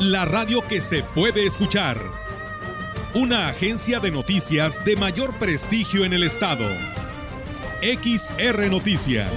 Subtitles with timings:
[0.00, 1.98] la radio que se puede escuchar.
[3.12, 6.66] Una agencia de noticias de mayor prestigio en el estado.
[7.82, 9.30] XR Noticias.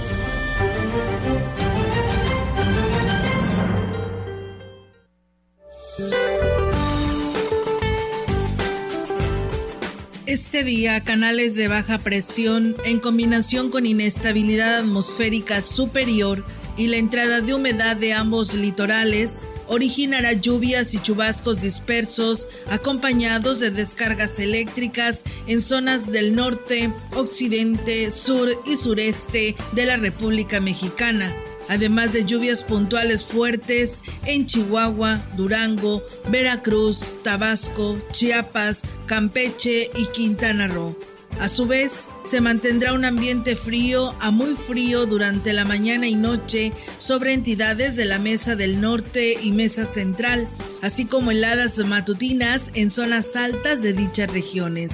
[10.24, 16.42] Este día, canales de baja presión en combinación con inestabilidad atmosférica superior
[16.78, 23.70] y la entrada de humedad de ambos litorales originará lluvias y chubascos dispersos acompañados de
[23.70, 31.34] descargas eléctricas en zonas del norte, occidente, sur y sureste de la República Mexicana
[31.68, 41.13] además de lluvias puntuales fuertes en Chihuahua, Durango, Veracruz, Tabasco, Chiapas, Campeche y Quintana Roo.
[41.40, 46.14] A su vez, se mantendrá un ambiente frío a muy frío durante la mañana y
[46.14, 50.48] noche sobre entidades de la Mesa del Norte y Mesa Central,
[50.80, 54.92] así como heladas matutinas en zonas altas de dichas regiones.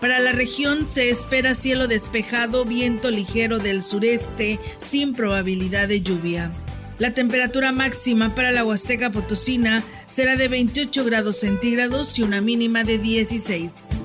[0.00, 6.50] Para la región se espera cielo despejado, viento ligero del sureste, sin probabilidad de lluvia.
[6.98, 12.82] La temperatura máxima para la Huasteca Potosina será de 28 grados centígrados y una mínima
[12.84, 13.99] de 16.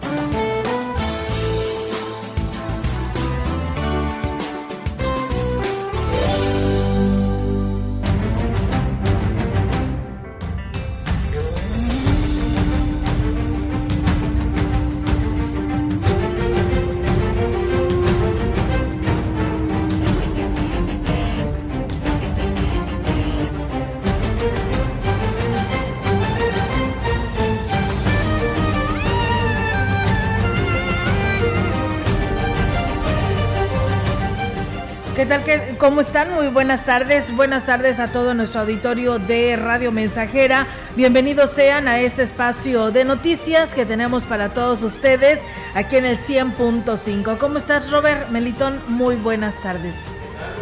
[35.26, 35.44] ¿Qué tal?
[35.44, 36.36] Que, ¿Cómo están?
[36.36, 37.36] Muy buenas tardes.
[37.36, 40.68] Buenas tardes a todo nuestro auditorio de Radio Mensajera.
[40.96, 45.40] Bienvenidos sean a este espacio de noticias que tenemos para todos ustedes
[45.74, 47.40] aquí en el 100.5.
[47.40, 48.80] ¿Cómo estás, Robert Melitón?
[48.88, 49.96] Muy buenas tardes.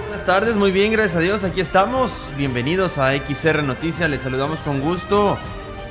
[0.07, 1.43] Buenas tardes, muy bien, gracias a Dios.
[1.43, 2.13] Aquí estamos.
[2.37, 4.09] Bienvenidos a XR Noticias.
[4.09, 5.37] Les saludamos con gusto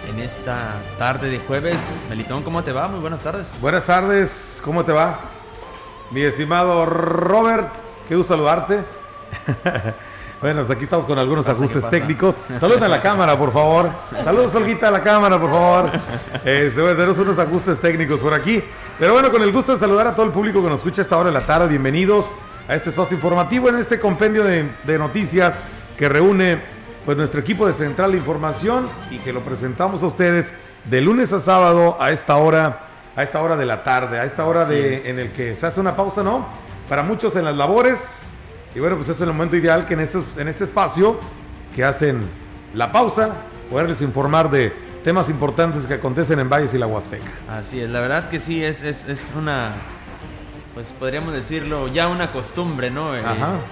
[0.09, 1.79] en esta tarde de jueves.
[2.09, 2.89] Melitón, ¿cómo te va?
[2.89, 3.49] Muy buenas tardes.
[3.61, 5.21] Buenas tardes, ¿cómo te va?
[6.11, 7.69] Mi estimado Robert,
[8.13, 8.75] Qué gusto saludarte.
[10.43, 12.37] bueno, pues aquí estamos con algunos ajustes técnicos.
[12.61, 13.89] Saluden a la cámara, por favor.
[14.23, 15.91] Saludos, Olguita, a la cámara, por favor.
[16.45, 18.63] Este, tenemos unos ajustes técnicos por aquí.
[18.99, 21.05] Pero bueno, con el gusto de saludar a todo el público que nos escucha a
[21.05, 21.69] esta hora de la tarde.
[21.69, 22.35] Bienvenidos
[22.69, 25.55] a este espacio informativo, en este compendio de, de noticias
[25.97, 26.61] que reúne
[27.07, 30.53] pues nuestro equipo de Central de Información y que lo presentamos a ustedes
[30.85, 32.81] de lunes a sábado a esta hora,
[33.17, 35.81] a esta hora de la tarde, a esta hora de, en el que se hace
[35.81, 36.61] una pausa, ¿no?
[36.93, 38.25] Para muchos en las labores.
[38.75, 41.19] Y bueno, pues es el momento ideal que en este, en este espacio
[41.75, 42.21] que hacen
[42.75, 43.31] la pausa,
[43.71, 47.25] poderles informar de temas importantes que acontecen en Valles y la Huasteca.
[47.49, 49.71] Así es, la verdad que sí, es, es, es una,
[50.75, 53.17] pues podríamos decirlo, ya una costumbre, ¿no?
[53.17, 53.23] Eh,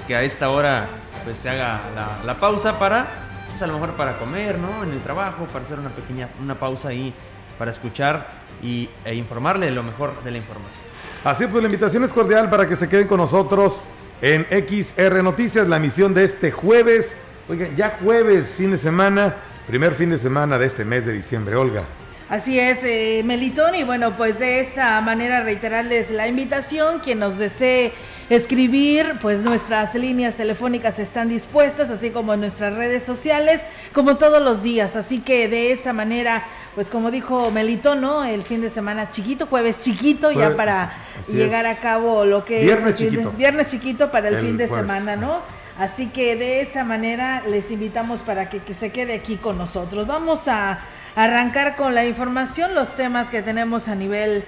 [0.06, 0.86] que a esta hora
[1.22, 3.06] pues se haga la, la pausa para,
[3.50, 4.82] pues a lo mejor para comer, ¿no?
[4.82, 7.12] En el trabajo, para hacer una pequeña, una pausa ahí,
[7.58, 8.28] para escuchar
[8.62, 10.84] y, e informarle lo mejor de la información.
[11.22, 13.82] Así pues, la invitación es cordial para que se queden con nosotros
[14.22, 17.14] en XR Noticias, la emisión de este jueves.
[17.46, 19.36] Oigan, ya jueves, fin de semana,
[19.66, 21.84] primer fin de semana de este mes de diciembre, Olga.
[22.30, 27.36] Así es, eh, Melitón, y bueno, pues de esta manera reiterarles la invitación, quien nos
[27.36, 27.92] desee
[28.30, 33.60] escribir, pues nuestras líneas telefónicas están dispuestas, así como nuestras redes sociales,
[33.92, 34.96] como todos los días.
[34.96, 36.44] Así que de esta manera,
[36.74, 38.24] pues como dijo Melito, ¿no?
[38.24, 40.92] El fin de semana chiquito, jueves chiquito, ya para
[41.28, 43.32] llegar a cabo lo que viernes chiquito.
[43.32, 45.42] viernes chiquito para el, fin de semana, ¿no?
[45.78, 50.06] Así que de esta manera les invitamos para que, que se quede aquí con nosotros.
[50.06, 50.80] Vamos a
[51.16, 54.44] arrancar con la información, los temas que tenemos a nivel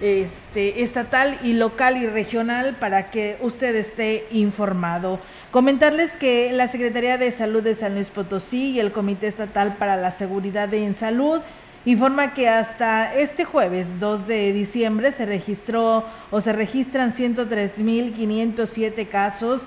[0.00, 5.20] este, estatal y local y regional para que usted esté informado.
[5.50, 9.96] Comentarles que la Secretaría de Salud de San Luis Potosí y el Comité Estatal para
[9.96, 11.40] la Seguridad en Salud
[11.84, 19.62] informa que hasta este jueves 2 de diciembre se registró o se registran 103.507 casos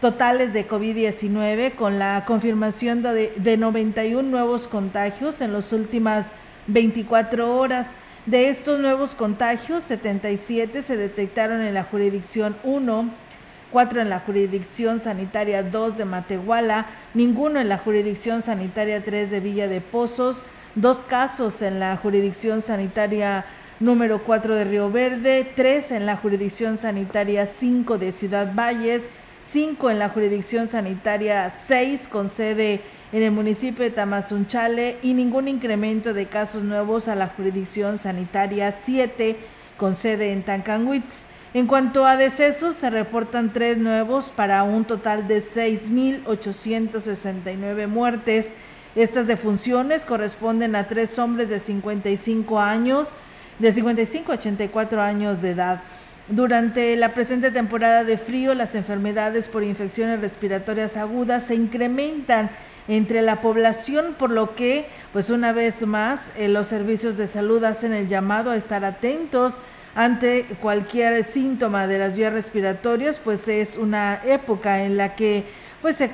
[0.00, 6.26] totales de COVID-19 con la confirmación de, de 91 nuevos contagios en las últimas
[6.66, 7.86] 24 horas.
[8.26, 13.10] De estos nuevos contagios, 77 se detectaron en la jurisdicción 1,
[13.72, 19.40] 4 en la jurisdicción sanitaria 2 de Matehuala, ninguno en la jurisdicción sanitaria 3 de
[19.40, 23.44] Villa de Pozos, dos casos en la jurisdicción sanitaria
[23.80, 29.02] número 4 de Río Verde, 3 en la jurisdicción sanitaria 5 de Ciudad Valles,
[29.42, 32.80] 5 en la jurisdicción sanitaria 6 con sede
[33.12, 38.72] en el municipio de Tamazunchale y ningún incremento de casos nuevos a la jurisdicción sanitaria
[38.72, 39.36] 7
[39.76, 41.26] con sede en Tancanwitz.
[41.54, 48.54] En cuanto a decesos, se reportan tres nuevos para un total de 6.869 muertes.
[48.94, 53.08] Estas defunciones corresponden a tres hombres de 55 años,
[53.58, 55.82] de 55 a 84 años de edad.
[56.28, 62.50] Durante la presente temporada de frío, las enfermedades por infecciones respiratorias agudas se incrementan
[62.86, 67.64] entre la población, por lo que, pues una vez más, eh, los servicios de salud
[67.64, 69.58] hacen el llamado a estar atentos
[69.94, 75.44] ante cualquier síntoma de las vías respiratorias, pues es una época en la que
[75.82, 76.10] pues se,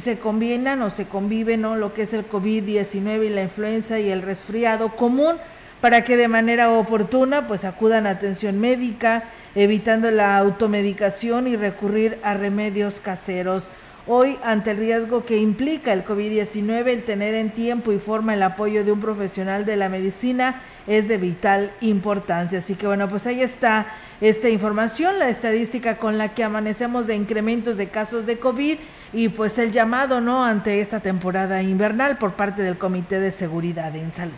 [0.00, 1.76] se combinan o se conviven ¿no?
[1.76, 5.36] lo que es el COVID-19 y la influenza y el resfriado común
[5.80, 9.24] para que de manera oportuna pues acudan a atención médica,
[9.54, 13.70] evitando la automedicación y recurrir a remedios caseros.
[14.08, 18.42] Hoy, ante el riesgo que implica el COVID-19, el tener en tiempo y forma el
[18.44, 22.58] apoyo de un profesional de la medicina es de vital importancia.
[22.58, 23.88] Así que bueno, pues ahí está
[24.20, 28.78] esta información, la estadística con la que amanecemos de incrementos de casos de COVID
[29.12, 33.96] y pues el llamado, ¿no?, ante esta temporada invernal por parte del Comité de Seguridad
[33.96, 34.34] en Salud.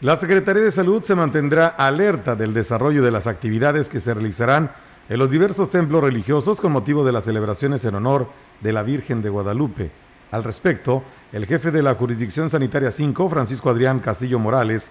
[0.00, 4.70] La Secretaría de Salud se mantendrá alerta del desarrollo de las actividades que se realizarán
[5.08, 8.28] en los diversos templos religiosos con motivo de las celebraciones en honor
[8.60, 9.90] de la Virgen de Guadalupe.
[10.30, 11.02] Al respecto,
[11.32, 14.90] el jefe de la Jurisdicción Sanitaria 5, Francisco Adrián Castillo Morales,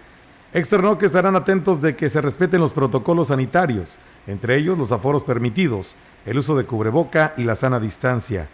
[0.53, 5.23] externó que estarán atentos de que se respeten los protocolos sanitarios, entre ellos los aforos
[5.23, 5.95] permitidos,
[6.27, 8.47] el uso de cubreboca y la sana distancia.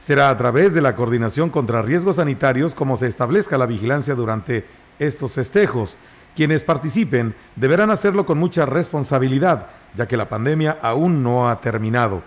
[0.00, 4.64] Será a través de la coordinación contra riesgos sanitarios como se establezca la vigilancia durante
[4.98, 5.98] estos festejos.
[6.34, 12.22] Quienes participen deberán hacerlo con mucha responsabilidad, ya que la pandemia aún no ha terminado.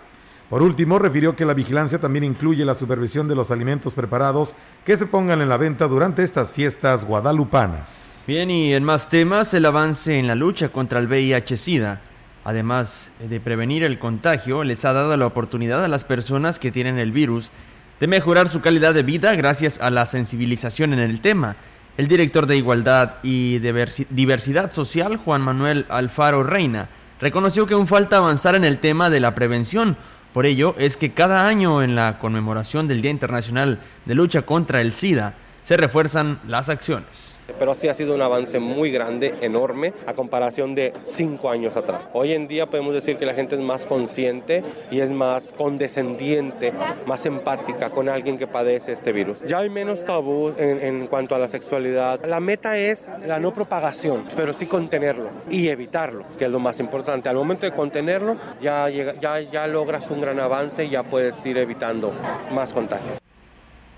[0.50, 4.96] Por último, refirió que la vigilancia también incluye la supervisión de los alimentos preparados que
[4.96, 8.24] se pongan en la venta durante estas fiestas guadalupanas.
[8.28, 12.02] Bien, y en más temas, el avance en la lucha contra el VIH-Sida,
[12.44, 17.00] además de prevenir el contagio, les ha dado la oportunidad a las personas que tienen
[17.00, 17.52] el virus
[18.00, 21.56] de mejorar su calidad de vida gracias a la sensibilización en el tema.
[21.98, 26.90] El director de Igualdad y Diversidad Social, Juan Manuel Alfaro Reina,
[27.20, 29.98] reconoció que aún falta avanzar en el tema de la prevención.
[30.34, 34.82] Por ello es que cada año en la conmemoración del Día Internacional de Lucha contra
[34.82, 35.34] el SIDA
[35.64, 37.35] se refuerzan las acciones.
[37.58, 42.10] Pero sí ha sido un avance muy grande, enorme, a comparación de cinco años atrás.
[42.14, 46.74] Hoy en día podemos decir que la gente es más consciente y es más condescendiente,
[47.06, 49.40] más empática con alguien que padece este virus.
[49.48, 52.24] Ya hay menos tabú en, en cuanto a la sexualidad.
[52.26, 56.80] La meta es la no propagación, pero sí contenerlo y evitarlo, que es lo más
[56.80, 57.30] importante.
[57.30, 61.58] Al momento de contenerlo, ya, ya, ya logras un gran avance y ya puedes ir
[61.58, 62.12] evitando
[62.52, 63.25] más contagios.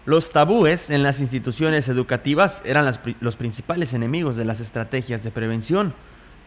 [0.08, 2.90] Los tabúes en las instituciones educativas eran
[3.20, 5.94] los principales enemigos de las estrategias de prevención.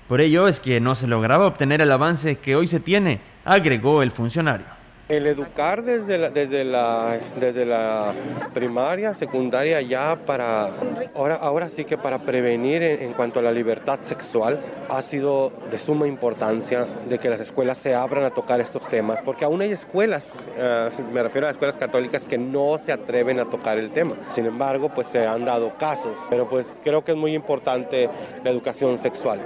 [0.09, 4.03] Por ello es que no se lograba obtener el avance que hoy se tiene, agregó
[4.03, 4.65] el funcionario.
[5.11, 8.15] El educar desde la, desde la, desde la
[8.55, 10.71] primaria, secundaria, ya para,
[11.17, 15.81] ahora, ahora sí que para prevenir en, cuanto a la libertad sexual, ha sido de
[15.81, 19.73] suma importancia de que las escuelas se abran a tocar estos temas, porque aún hay
[19.73, 24.15] escuelas, eh, me refiero a escuelas católicas, que no se atreven a tocar el tema.
[24.31, 28.09] Sin embargo, pues se han dado casos, pero pues creo que es muy importante
[28.45, 29.41] la educación sexual.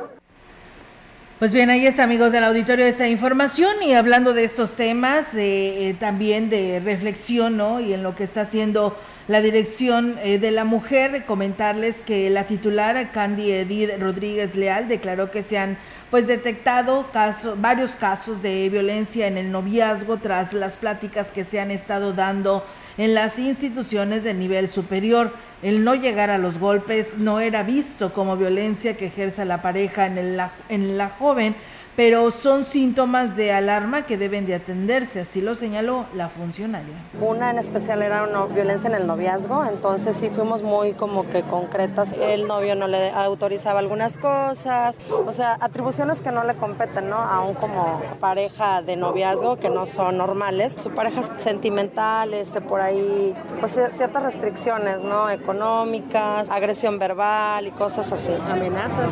[1.45, 5.91] Pues bien, ahí está, amigos del auditorio, esta información y hablando de estos temas, eh,
[5.91, 7.81] eh, también de reflexión, ¿no?
[7.81, 8.97] Y en lo que está haciendo
[9.27, 15.31] la Dirección eh, de la Mujer, comentarles que la titular, Candy Edith Rodríguez Leal, declaró
[15.31, 15.79] que se han
[16.11, 17.09] pues detectado
[17.57, 22.65] varios casos de violencia en el noviazgo tras las pláticas que se han estado dando
[22.99, 25.33] en las instituciones de nivel superior.
[25.63, 30.07] El no llegar a los golpes no era visto como violencia que ejerza la pareja
[30.07, 31.57] en, el, en la joven,
[31.97, 36.95] pero son síntomas de alarma que deben de atenderse, así lo señaló la funcionaria.
[37.21, 41.43] Una en especial era una violencia en el noviazgo, entonces sí fuimos muy como que
[41.43, 42.13] concretas.
[42.13, 47.17] El novio no le autorizaba algunas cosas, o sea, atribuciones que no le competen, ¿no?
[47.17, 50.75] Aún como pareja de noviazgo que no son normales.
[50.83, 55.31] Su pareja sentimental, este, por ahí, pues ciertas restricciones, ¿no?
[55.31, 58.33] Económicas, agresión verbal y cosas así.
[58.51, 59.11] Amenazas.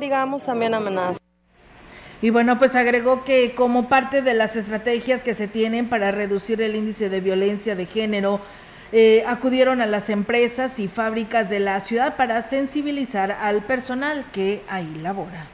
[0.00, 1.25] Digamos también amenazas.
[2.22, 6.62] Y bueno, pues agregó que como parte de las estrategias que se tienen para reducir
[6.62, 8.40] el índice de violencia de género,
[8.92, 14.62] eh, acudieron a las empresas y fábricas de la ciudad para sensibilizar al personal que
[14.68, 15.46] ahí labora.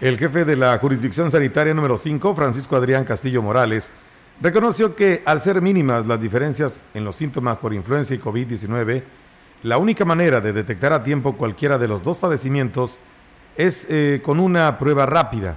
[0.00, 3.92] El jefe de la jurisdicción sanitaria número 5, Francisco Adrián Castillo Morales,
[4.40, 9.04] reconoció que al ser mínimas las diferencias en los síntomas por influencia y COVID-19,
[9.62, 12.98] la única manera de detectar a tiempo cualquiera de los dos padecimientos
[13.56, 15.56] es eh, con una prueba rápida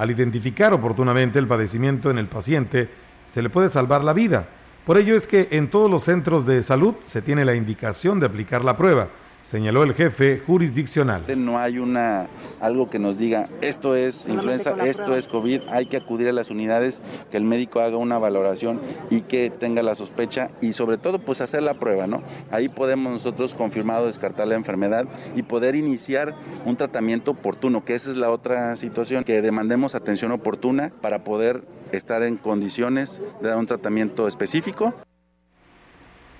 [0.00, 2.88] al identificar oportunamente el padecimiento en el paciente,
[3.30, 4.48] se le puede salvar la vida.
[4.86, 8.24] Por ello es que en todos los centros de salud se tiene la indicación de
[8.24, 9.10] aplicar la prueba
[9.42, 11.22] señaló el jefe jurisdiccional.
[11.36, 12.28] No hay una
[12.60, 16.50] algo que nos diga esto es influenza, esto es COVID, hay que acudir a las
[16.50, 18.80] unidades, que el médico haga una valoración
[19.10, 22.22] y que tenga la sospecha y sobre todo pues hacer la prueba, ¿no?
[22.50, 28.10] Ahí podemos nosotros confirmado descartar la enfermedad y poder iniciar un tratamiento oportuno, que esa
[28.10, 33.58] es la otra situación, que demandemos atención oportuna para poder estar en condiciones de dar
[33.58, 34.94] un tratamiento específico.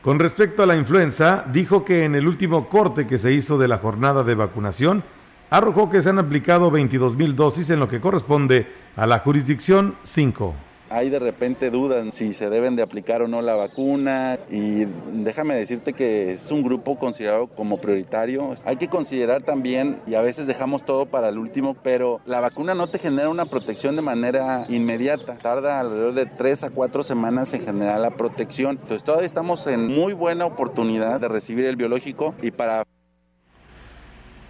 [0.02, 3.69] Con respecto a la influenza, dijo que en el último corte que se hizo de
[3.69, 5.04] la jornada de vacunación,
[5.50, 9.97] arrojó que se han aplicado 22 mil dosis en lo que corresponde a la jurisdicción
[10.04, 10.54] 5
[10.90, 15.54] hay de repente dudas si se deben de aplicar o no la vacuna y déjame
[15.54, 18.54] decirte que es un grupo considerado como prioritario.
[18.64, 22.75] Hay que considerar también, y a veces dejamos todo para el último, pero la vacuna
[22.75, 25.38] no te genera una protección de manera inmediata.
[25.38, 28.78] Tarda alrededor de tres a cuatro semanas en generar la protección.
[28.82, 32.85] Entonces todavía estamos en muy buena oportunidad de recibir el biológico y para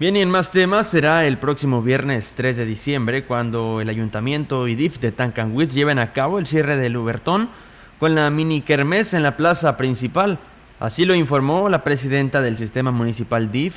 [0.01, 4.67] Bien, y en más temas será el próximo viernes 3 de diciembre cuando el Ayuntamiento
[4.67, 7.51] y DIF de Tancanwitz lleven a cabo el cierre del Ubertón
[7.99, 10.39] con la mini kermés en la plaza principal.
[10.79, 13.75] Así lo informó la presidenta del sistema municipal DIF,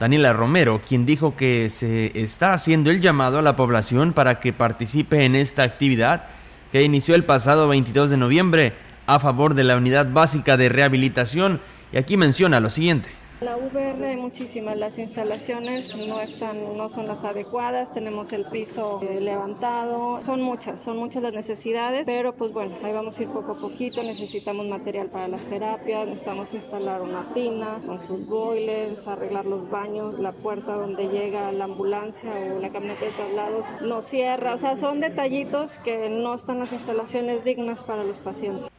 [0.00, 4.52] Daniela Romero, quien dijo que se está haciendo el llamado a la población para que
[4.52, 6.24] participe en esta actividad
[6.72, 8.72] que inició el pasado 22 de noviembre
[9.06, 11.60] a favor de la unidad básica de rehabilitación.
[11.92, 13.19] Y aquí menciona lo siguiente.
[13.40, 19.00] La VR hay muchísimas, las instalaciones no están, no son las adecuadas, tenemos el piso
[19.02, 23.30] eh, levantado, son muchas, son muchas las necesidades, pero pues bueno, ahí vamos a ir
[23.30, 29.08] poco a poquito, necesitamos material para las terapias, necesitamos instalar una tina con sus boilers,
[29.08, 34.02] arreglar los baños, la puerta donde llega la ambulancia o la camioneta de traslados no
[34.02, 38.70] cierra, o sea, son detallitos que no están las instalaciones dignas para los pacientes.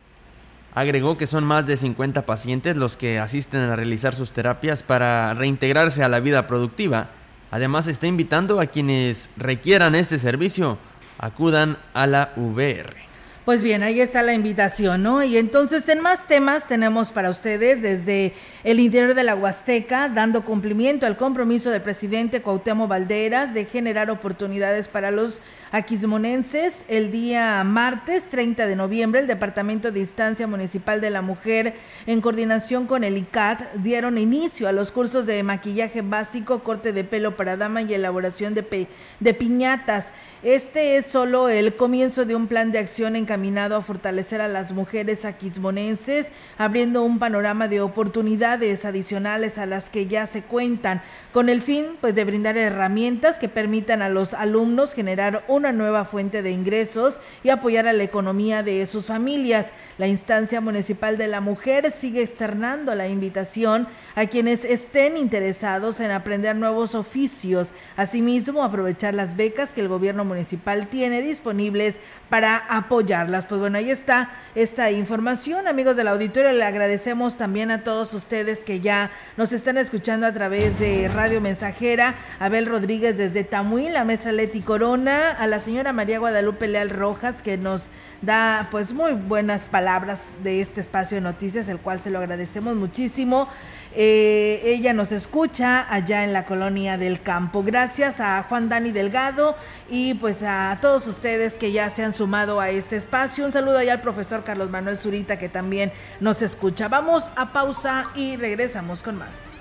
[0.74, 5.34] Agregó que son más de 50 pacientes los que asisten a realizar sus terapias para
[5.34, 7.10] reintegrarse a la vida productiva.
[7.52, 10.78] Además está invitando a quienes requieran este servicio
[11.22, 13.12] acudan a la VR.
[13.46, 15.24] Pues bien, ahí está la invitación, ¿no?
[15.24, 20.46] Y entonces en más temas tenemos para ustedes desde el interior de la Huasteca, dando
[20.46, 25.40] cumplimiento al compromiso del presidente Cuauhtémoc Valderas de generar oportunidades para los
[25.72, 26.84] aquismonenses.
[26.88, 31.76] El día martes 30 de noviembre, el Departamento de Instancia Municipal de la Mujer,
[32.06, 37.04] en coordinación con el ICAT, dieron inicio a los cursos de maquillaje básico, corte de
[37.04, 40.08] pelo para dama y elaboración de, piñatas.
[40.44, 44.74] Este es solo el comienzo de un plan de acción encaminado a fortalecer a las
[44.74, 51.02] mujeres aquismonenses, abriendo un panorama de oportunidades adicionales a las que ya se cuentan,
[51.32, 56.06] con el fin pues de brindar herramientas que permitan a los alumnos generar una nueva
[56.06, 59.68] fuente de ingresos y apoyar a la economía de sus familias.
[60.00, 66.10] La instancia municipal de la mujer sigue externando la invitación a quienes estén interesados en
[66.10, 72.00] aprender nuevos oficios, asimismo aprovechar las becas que el gobierno municipal tiene disponibles
[72.30, 73.46] para apoyarlas.
[73.46, 76.52] Pues bueno, ahí está esta información, amigos del auditorio.
[76.54, 81.40] Le agradecemos también a todos ustedes que ya nos están escuchando a través de Radio
[81.40, 87.42] Mensajera, Abel Rodríguez desde Tamuí, la maestra Leti Corona, la señora María Guadalupe Leal Rojas,
[87.42, 87.90] que nos
[88.22, 92.74] da pues muy buenas palabras de este espacio de noticias, el cual se lo agradecemos
[92.78, 93.50] muchísimo.
[93.94, 97.64] Eh, ella nos escucha allá en la colonia del campo.
[97.64, 99.58] Gracias a Juan Dani Delgado
[99.90, 103.44] y pues a todos ustedes que ya se han sumado a este espacio.
[103.44, 105.92] Un saludo allá al profesor Carlos Manuel Zurita que también
[106.22, 106.88] nos escucha.
[106.88, 109.61] Vamos a pausa y regresamos con más.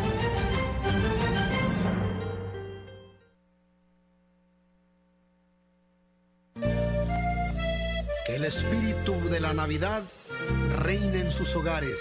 [8.25, 10.03] Que el espíritu de la Navidad
[10.79, 11.99] reine en sus hogares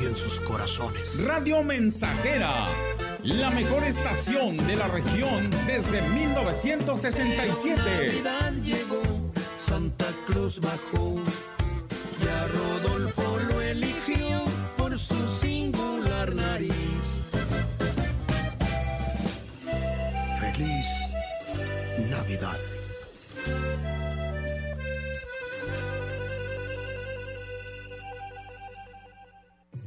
[0.00, 1.22] y en sus corazones.
[1.24, 2.66] Radio Mensajera,
[3.22, 7.80] la mejor estación de la región desde 1967.
[7.80, 9.02] Navidad llegó,
[9.64, 11.14] Santa Cruz bajó
[12.22, 14.44] y a Rodolfo lo eligió
[14.76, 16.74] por su singular nariz.
[20.40, 20.86] Feliz
[22.10, 22.58] Navidad.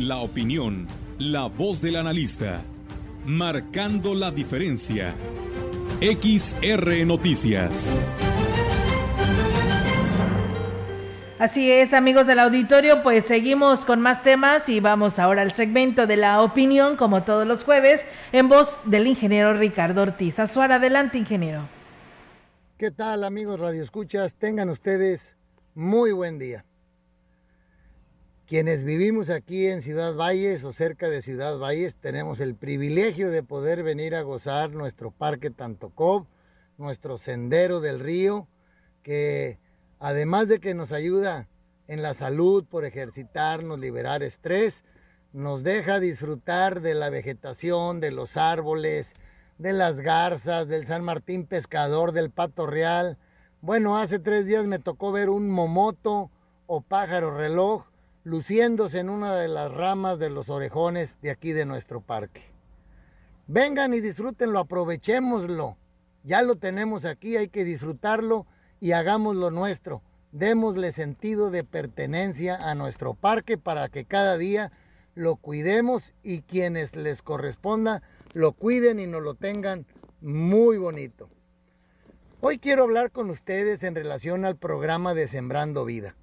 [0.00, 2.62] En la opinión, la voz del analista,
[3.26, 5.14] marcando la diferencia.
[6.00, 7.86] XR Noticias.
[11.38, 16.06] Así es, amigos del auditorio, pues seguimos con más temas y vamos ahora al segmento
[16.06, 20.38] de la opinión, como todos los jueves, en voz del ingeniero Ricardo Ortiz.
[20.38, 21.68] Azuara, adelante, ingeniero.
[22.78, 24.34] ¿Qué tal, amigos radioescuchas?
[24.36, 25.36] Tengan ustedes
[25.74, 26.64] muy buen día.
[28.50, 33.44] Quienes vivimos aquí en Ciudad Valles o cerca de Ciudad Valles tenemos el privilegio de
[33.44, 36.26] poder venir a gozar nuestro parque Tantocob,
[36.76, 38.48] nuestro sendero del río,
[39.04, 39.60] que
[40.00, 41.46] además de que nos ayuda
[41.86, 44.82] en la salud por ejercitarnos, liberar estrés,
[45.32, 49.12] nos deja disfrutar de la vegetación, de los árboles,
[49.58, 53.16] de las garzas, del San Martín pescador, del pato real.
[53.60, 56.32] Bueno, hace tres días me tocó ver un momoto
[56.66, 57.89] o pájaro reloj
[58.24, 62.42] luciéndose en una de las ramas de los orejones de aquí de nuestro parque.
[63.46, 65.76] Vengan y disfrútenlo, aprovechémoslo.
[66.22, 68.46] Ya lo tenemos aquí, hay que disfrutarlo
[68.78, 70.02] y hagámoslo nuestro.
[70.32, 74.70] Démosle sentido de pertenencia a nuestro parque para que cada día
[75.14, 78.02] lo cuidemos y quienes les corresponda
[78.32, 79.86] lo cuiden y nos lo tengan
[80.20, 81.28] muy bonito.
[82.40, 86.14] Hoy quiero hablar con ustedes en relación al programa de Sembrando Vida.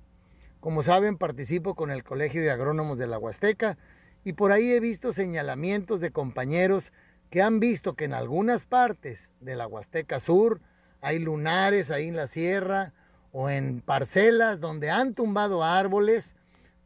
[0.59, 3.77] Como saben, participo con el Colegio de Agrónomos de la Huasteca
[4.23, 6.91] y por ahí he visto señalamientos de compañeros
[7.29, 10.61] que han visto que en algunas partes de la Huasteca Sur
[11.01, 12.93] hay lunares ahí en la sierra
[13.31, 16.35] o en parcelas donde han tumbado árboles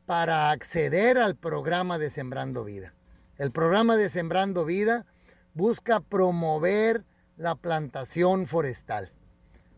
[0.06, 2.94] para acceder al programa de Sembrando Vida.
[3.38, 5.06] El programa de Sembrando Vida
[5.54, 7.06] busca promover
[7.38, 9.14] la plantación forestal,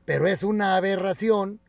[0.05, 1.59] pero es una aberración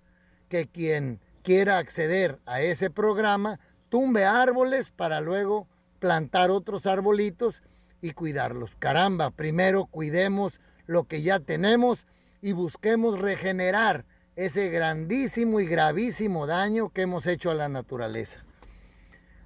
[0.48, 5.68] que quien quiera acceder a ese programa tumbe árboles para luego
[6.00, 7.62] plantar otros arbolitos
[8.00, 8.76] y cuidarlos.
[8.76, 12.07] Caramba, primero cuidemos lo que ya tenemos
[12.40, 18.42] y busquemos regenerar ese grandísimo y gravísimo daño que hemos hecho a la naturaleza.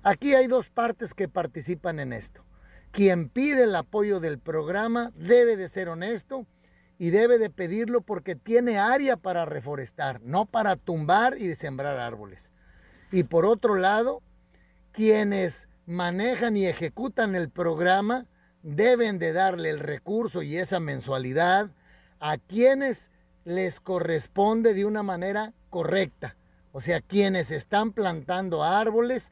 [0.02, 2.44] Aquí hay dos partes que participan en esto.
[2.92, 6.46] Quien pide el apoyo del programa debe de ser honesto
[6.98, 12.50] y debe de pedirlo porque tiene área para reforestar, no para tumbar y sembrar árboles.
[13.12, 14.20] Y por otro lado,
[14.92, 18.26] quienes manejan y ejecutan el programa
[18.62, 21.70] deben de darle el recurso y esa mensualidad
[22.20, 23.11] a quienes
[23.44, 26.37] les corresponde de una manera correcta.
[26.72, 29.30] O sea, quienes están plantando árboles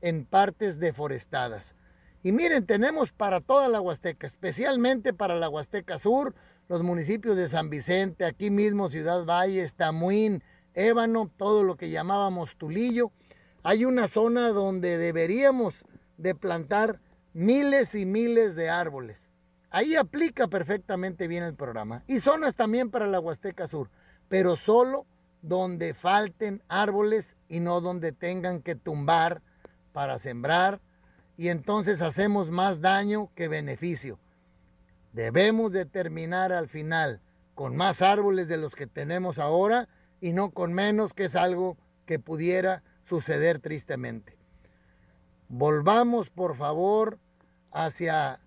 [0.00, 1.74] en partes deforestadas.
[2.22, 6.34] Y miren, tenemos para toda la Huasteca, especialmente para la Huasteca Sur,
[6.68, 10.42] los municipios de San Vicente, aquí mismo Ciudad Valle, Tamuín,
[10.74, 13.10] Ébano, todo lo que llamábamos Tulillo.
[13.62, 15.84] Hay una zona donde deberíamos
[16.18, 17.00] de plantar
[17.32, 19.28] miles y miles de árboles.
[19.70, 22.04] Ahí aplica perfectamente bien el programa.
[22.06, 23.90] Y zonas también para la Huasteca Sur,
[24.28, 25.06] pero solo
[25.42, 29.42] donde falten árboles y no donde tengan que tumbar
[29.92, 30.80] para sembrar
[31.38, 34.18] y entonces hacemos más daño que beneficio.
[35.18, 37.20] Debemos de terminar al final
[37.56, 39.88] con más árboles de los que tenemos ahora
[40.20, 41.76] y no con menos, que es algo
[42.06, 44.36] que pudiera suceder tristemente.
[45.48, 47.18] Volvamos, por favor,
[47.72, 48.38] hacia,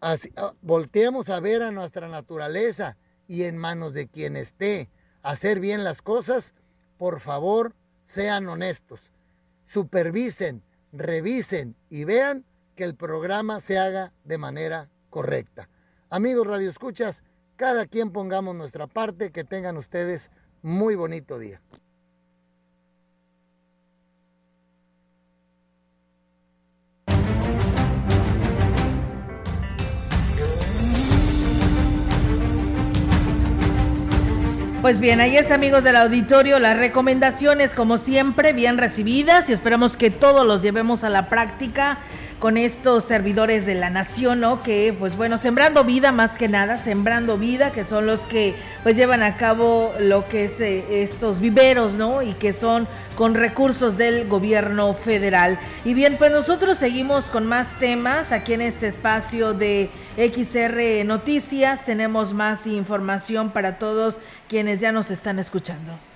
[0.00, 4.88] hacia volteemos a ver a nuestra naturaleza y en manos de quien esté
[5.24, 6.54] hacer bien las cosas,
[6.98, 7.74] por favor,
[8.04, 9.00] sean honestos.
[9.64, 12.44] Supervisen, revisen y vean
[12.76, 15.68] que el programa se haga de manera correcta.
[16.12, 17.22] Amigos Radio Escuchas,
[17.54, 21.62] cada quien pongamos nuestra parte, que tengan ustedes muy bonito día.
[34.82, 39.96] Pues bien, ahí es amigos del auditorio, las recomendaciones como siempre bien recibidas y esperamos
[39.96, 41.98] que todos los llevemos a la práctica
[42.40, 44.62] con estos servidores de la nación, ¿no?
[44.62, 48.96] Que pues bueno, sembrando vida más que nada, sembrando vida, que son los que pues
[48.96, 52.22] llevan a cabo lo que es eh, estos viveros, ¿no?
[52.22, 55.58] Y que son con recursos del gobierno federal.
[55.84, 61.84] Y bien, pues nosotros seguimos con más temas aquí en este espacio de XR Noticias.
[61.84, 66.09] Tenemos más información para todos quienes ya nos están escuchando.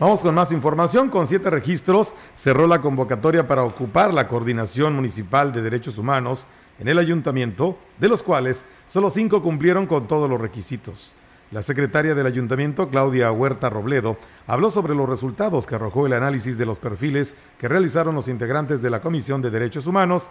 [0.00, 1.10] Vamos con más información.
[1.10, 6.46] Con siete registros cerró la convocatoria para ocupar la Coordinación Municipal de Derechos Humanos
[6.78, 11.12] en el ayuntamiento, de los cuales solo cinco cumplieron con todos los requisitos.
[11.50, 16.56] La secretaria del ayuntamiento, Claudia Huerta Robledo, habló sobre los resultados que arrojó el análisis
[16.56, 20.30] de los perfiles que realizaron los integrantes de la Comisión de Derechos Humanos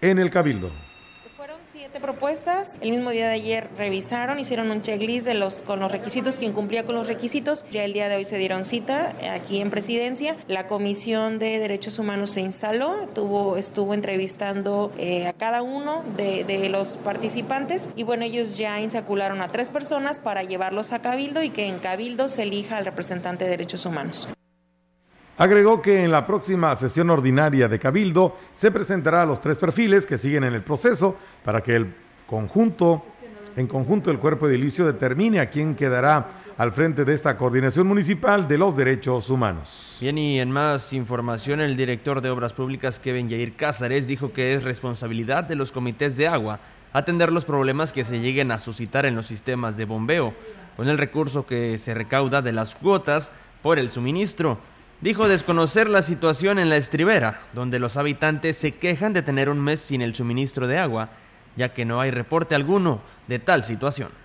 [0.00, 0.70] en el Cabildo
[1.98, 2.78] propuestas.
[2.80, 6.52] El mismo día de ayer revisaron, hicieron un checklist de los, con los requisitos, quien
[6.52, 7.64] cumplía con los requisitos.
[7.70, 10.36] Ya el día de hoy se dieron cita aquí en presidencia.
[10.46, 16.44] La Comisión de Derechos Humanos se instaló, tuvo, estuvo entrevistando eh, a cada uno de,
[16.44, 21.42] de los participantes y bueno, ellos ya insacularon a tres personas para llevarlos a Cabildo
[21.42, 24.28] y que en Cabildo se elija al representante de derechos humanos.
[25.40, 30.04] Agregó que en la próxima sesión ordinaria de Cabildo se presentará a los tres perfiles
[30.04, 31.94] que siguen en el proceso para que el
[32.26, 33.06] conjunto,
[33.56, 38.46] en conjunto el cuerpo edilicio determine a quién quedará al frente de esta coordinación municipal
[38.48, 39.96] de los derechos humanos.
[40.02, 44.52] Bien, y en más información, el director de Obras Públicas, Kevin Yair Cázares, dijo que
[44.52, 46.60] es responsabilidad de los comités de agua
[46.92, 50.34] atender los problemas que se lleguen a suscitar en los sistemas de bombeo,
[50.76, 54.58] con el recurso que se recauda de las cuotas por el suministro
[55.00, 59.60] dijo desconocer la situación en la estribera, donde los habitantes se quejan de tener un
[59.60, 61.08] mes sin el suministro de agua,
[61.56, 64.19] ya que no hay reporte alguno de tal situación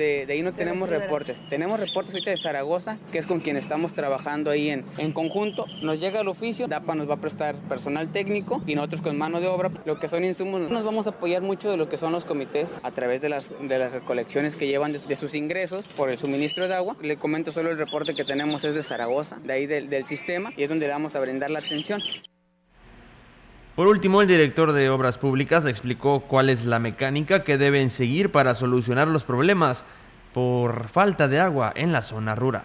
[0.00, 1.36] de, ahí no tenemos reportes.
[1.48, 5.66] Tenemos reportes ahorita de Zaragoza, que es con quien estamos trabajando ahí en, en conjunto.
[5.82, 9.40] Nos llega el oficio, DAPA nos va a prestar personal técnico y nosotros con mano
[9.40, 12.12] de obra, lo que son insumos, nos vamos a apoyar mucho de lo que son
[12.12, 16.10] los comités a través de las, de las recolecciones que llevan de, sus ingresos por
[16.10, 16.96] el suministro de agua.
[17.02, 20.52] Le comento solo el reporte que tenemos es de Zaragoza, de ahí del, del sistema,
[20.56, 22.00] y es donde le vamos a brindar la atención.
[23.80, 28.30] Por último, el director de Obras Públicas explicó cuál es la mecánica que deben seguir
[28.30, 29.86] para solucionar los problemas
[30.34, 32.64] por falta de agua en la zona rural.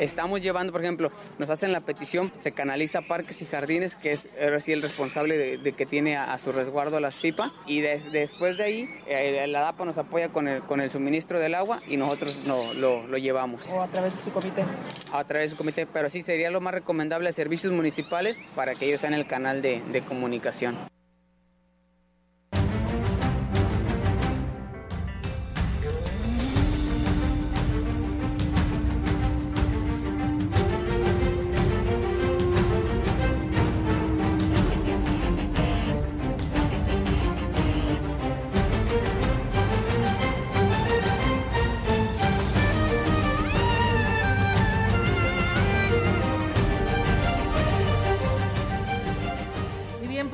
[0.00, 4.28] Estamos llevando, por ejemplo, nos hacen la petición, se canaliza parques y jardines, que es
[4.38, 9.46] el responsable de, que tiene a, su resguardo las pipas, y después de ahí eh,
[9.48, 13.16] la DAPA nos apoya con el, con el suministro del agua y nosotros no, lo,
[13.16, 13.66] llevamos.
[13.72, 14.64] ¿O a través de su comité?
[15.12, 18.74] A través de su comité, pero sí sería lo más recomendable a servicios municipales para
[18.74, 20.76] que ellos sean el canal de comunicación.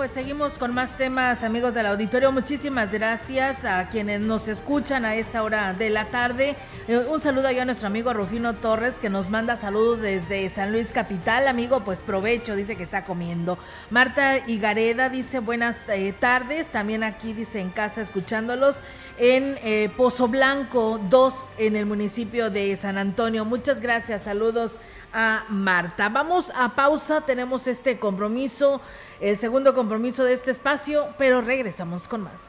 [0.03, 2.33] Pues seguimos con más temas, amigos del auditorio.
[2.33, 6.57] Muchísimas gracias a quienes nos escuchan a esta hora de la tarde.
[6.89, 10.91] Eh, un saludo a nuestro amigo Rufino Torres, que nos manda saludos desde San Luis
[10.91, 11.47] Capital.
[11.47, 13.59] Amigo, pues provecho, dice que está comiendo.
[13.91, 16.67] Marta Igareda dice buenas eh, tardes.
[16.73, 18.81] También aquí dice en casa escuchándolos
[19.19, 23.45] en eh, Pozo Blanco 2 en el municipio de San Antonio.
[23.45, 24.73] Muchas gracias, saludos
[25.13, 26.09] a Marta.
[26.09, 28.81] Vamos a pausa, tenemos este compromiso,
[29.21, 29.92] el segundo compromiso
[30.25, 32.41] de este espacio, pero regresamos con más.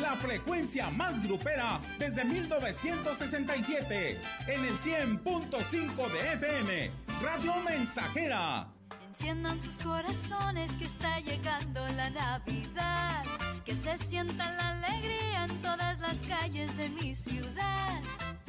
[0.00, 6.90] La frecuencia más grupera desde 1967, en el 100.5 de FM,
[7.22, 8.66] Radio Mensajera.
[9.08, 13.22] Enciendan sus corazones que está llegando la Navidad,
[13.64, 18.00] que se sienta la alegría en todas las calles de mi ciudad.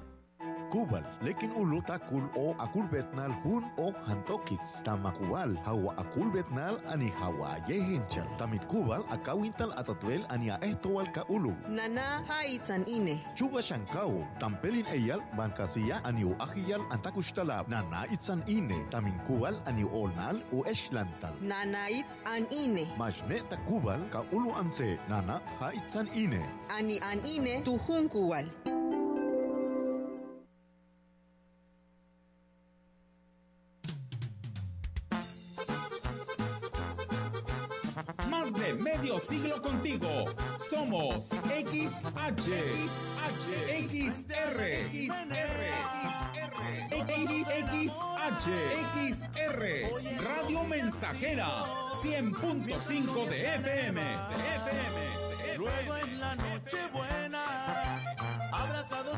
[0.76, 7.12] المقوبل لكن قولوا تاكل أو أكل بيتنال هون أو هنتوكيتس تمقوبل هو أكل بيتنال أني
[7.22, 15.22] هوا يهنشل تمتقوبل أكاوينتال أتطويل أني أهتوال كأولو نانا هايتان إني شوبا شنكاو تمبلين أيال
[15.38, 23.38] بانكاسيا أني أخيال أنتاكوشتلاب نانا إتسان إني تمنكوبل أني أولنال وإشلانتال نانا إتسان إني ماشنة
[23.38, 26.46] تكوبل كأولو أنسي نانا هايتسان إني
[26.80, 28.48] أني أن إني تهون كوال
[38.54, 40.26] De medio siglo contigo.
[40.58, 42.48] Somos XH,
[42.86, 43.48] XH,
[43.90, 44.60] XR,
[44.92, 45.62] XR,
[47.72, 48.48] XH,
[49.10, 49.62] XR,
[50.24, 51.50] Radio Mensajera,
[52.04, 55.58] 100.5 de FM, de FM.
[55.58, 58.00] Luego en la noche buena,
[58.52, 59.18] abrazados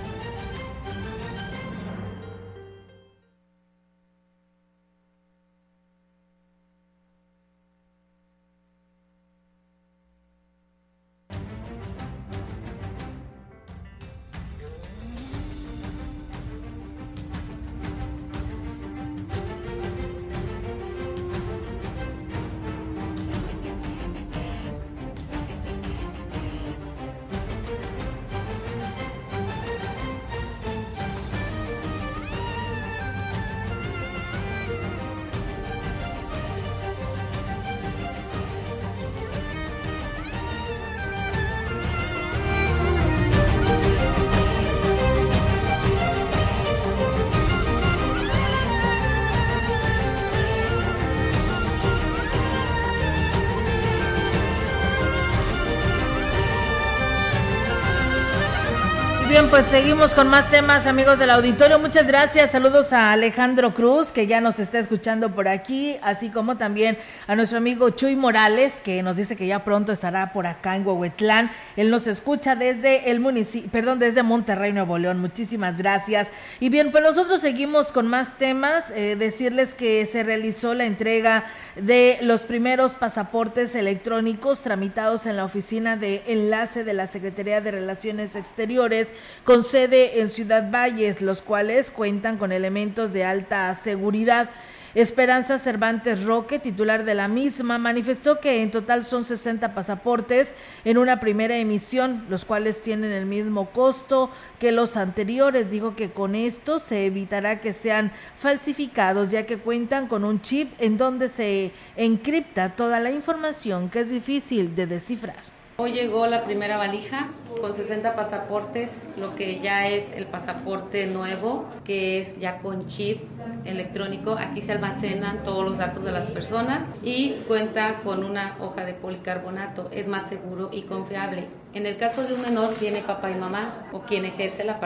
[59.51, 61.77] Pues seguimos con más temas, amigos del auditorio.
[61.77, 62.51] Muchas gracias.
[62.51, 67.35] Saludos a Alejandro Cruz, que ya nos está escuchando por aquí, así como también a
[67.35, 71.51] nuestro amigo Chuy Morales, que nos dice que ya pronto estará por acá en Huehuetlán.
[71.75, 75.19] Él nos escucha desde el municipio, perdón, desde Monterrey, Nuevo León.
[75.19, 76.29] Muchísimas gracias.
[76.61, 78.85] Y bien, pues nosotros seguimos con más temas.
[78.95, 81.43] Eh, decirles que se realizó la entrega
[81.75, 87.71] de los primeros pasaportes electrónicos tramitados en la oficina de enlace de la Secretaría de
[87.71, 94.49] Relaciones Exteriores con sede en Ciudad Valles, los cuales cuentan con elementos de alta seguridad.
[94.93, 100.97] Esperanza Cervantes Roque, titular de la misma, manifestó que en total son 60 pasaportes en
[100.97, 105.71] una primera emisión, los cuales tienen el mismo costo que los anteriores.
[105.71, 110.73] Dijo que con esto se evitará que sean falsificados, ya que cuentan con un chip
[110.77, 115.60] en donde se encripta toda la información que es difícil de descifrar.
[115.81, 121.65] Hoy llegó la primera valija con 60 pasaportes, lo que ya es el pasaporte nuevo,
[121.83, 123.23] que es ya con chip
[123.65, 124.35] electrónico.
[124.37, 128.93] Aquí se almacenan todos los datos de las personas y cuenta con una hoja de
[128.93, 129.89] policarbonato.
[129.91, 131.47] Es más seguro y confiable.
[131.73, 134.79] En el caso de un menor, tiene papá y mamá o quien ejerce la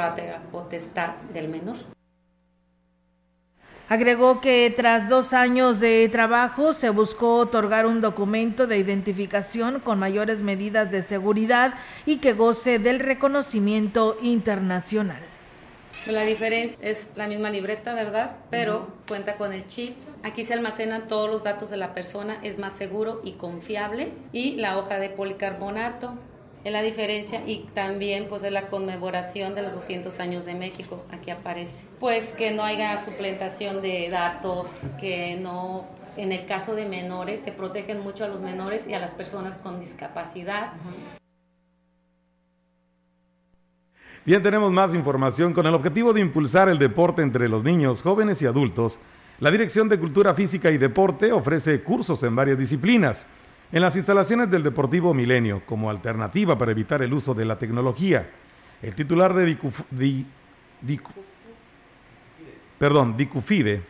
[0.50, 1.76] potestad del menor.
[3.88, 10.00] Agregó que tras dos años de trabajo se buscó otorgar un documento de identificación con
[10.00, 11.76] mayores medidas de seguridad
[12.08, 15.22] y que goce del reconocimiento internacional.
[16.08, 18.38] La diferencia es la misma libreta, ¿verdad?
[18.50, 19.96] Pero cuenta con el chip.
[20.24, 24.14] Aquí se almacenan todos los datos de la persona, es más seguro y confiable.
[24.32, 26.16] Y la hoja de policarbonato,
[26.66, 31.06] es la diferencia y también pues de la conmemoración de los 200 años de México,
[31.12, 31.86] aquí aparece.
[32.00, 34.68] Pues que no haya suplantación de datos,
[35.00, 35.86] que no,
[36.18, 39.60] en el caso de menores, se protegen mucho a los menores y a las personas
[39.60, 40.74] con discapacidad.
[44.26, 48.42] Bien, tenemos más información con el objetivo de impulsar el deporte entre los niños, jóvenes
[48.42, 49.00] y adultos.
[49.40, 53.28] La Dirección de Cultura Física y Deporte ofrece cursos en varias disciplinas
[53.76, 58.32] en las instalaciones del Deportivo Milenio como alternativa para evitar el uso de la tecnología.
[58.82, 59.58] El titular de
[62.80, 63.84] perdón, Dicufide,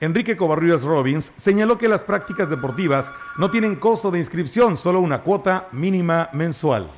[0.00, 5.22] Enrique Covarrubias Robbins, señaló que las prácticas deportivas no tienen costo de inscripción, solo una
[5.22, 6.90] cuota mínima mensual.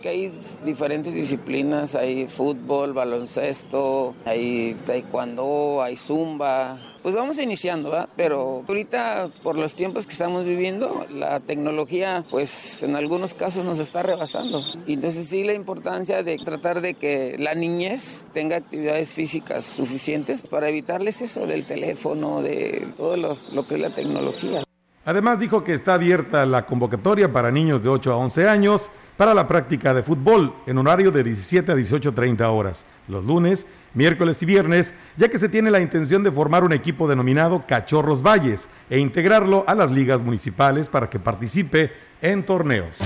[0.00, 0.32] Porque hay
[0.64, 6.78] diferentes disciplinas, hay fútbol, baloncesto, hay taekwondo, hay zumba.
[7.02, 8.08] Pues vamos iniciando, ¿verdad?
[8.16, 13.78] Pero ahorita por los tiempos que estamos viviendo, la tecnología pues en algunos casos nos
[13.78, 14.62] está rebasando.
[14.86, 20.70] Entonces sí la importancia de tratar de que la niñez tenga actividades físicas suficientes para
[20.70, 24.64] evitarles eso del teléfono, de todo lo, lo que es la tecnología.
[25.04, 29.34] Además dijo que está abierta la convocatoria para niños de 8 a 11 años para
[29.34, 34.46] la práctica de fútbol en horario de 17 a 18.30 horas, los lunes, miércoles y
[34.46, 38.98] viernes, ya que se tiene la intención de formar un equipo denominado Cachorros Valles e
[38.98, 43.00] integrarlo a las ligas municipales para que participe en torneos.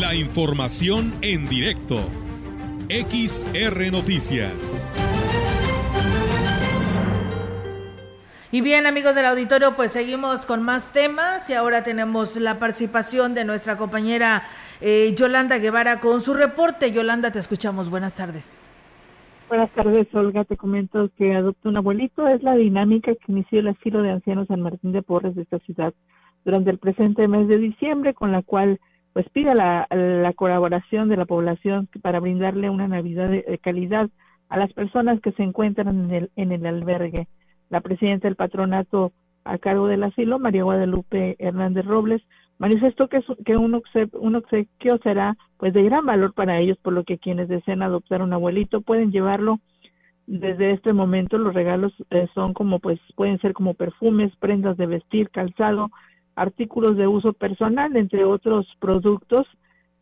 [0.00, 2.08] La información en directo.
[2.88, 5.11] XR Noticias.
[8.54, 13.32] Y bien, amigos del auditorio, pues seguimos con más temas y ahora tenemos la participación
[13.32, 14.42] de nuestra compañera
[14.82, 16.92] eh, Yolanda Guevara con su reporte.
[16.92, 17.88] Yolanda, te escuchamos.
[17.88, 18.68] Buenas tardes.
[19.48, 20.44] Buenas tardes, Olga.
[20.44, 24.48] Te comento que Adopta un Abuelito es la dinámica que inició el asilo de ancianos
[24.48, 25.94] San Martín de Porres de esta ciudad
[26.44, 28.80] durante el presente mes de diciembre, con la cual
[29.14, 34.10] pues pide la, la colaboración de la población para brindarle una Navidad de, calidad
[34.50, 37.28] a las personas que se encuentran en el, en el albergue.
[37.72, 39.12] La presidenta del patronato
[39.44, 42.22] a cargo del asilo, María Guadalupe Hernández Robles,
[42.58, 47.16] manifestó que, que un, obsequio, será pues de gran valor para ellos, por lo que
[47.16, 49.58] quienes deseen adoptar un abuelito pueden llevarlo
[50.26, 51.38] desde este momento.
[51.38, 55.90] Los regalos eh, son como pues pueden ser como perfumes, prendas de vestir, calzado,
[56.36, 59.46] artículos de uso personal, entre otros productos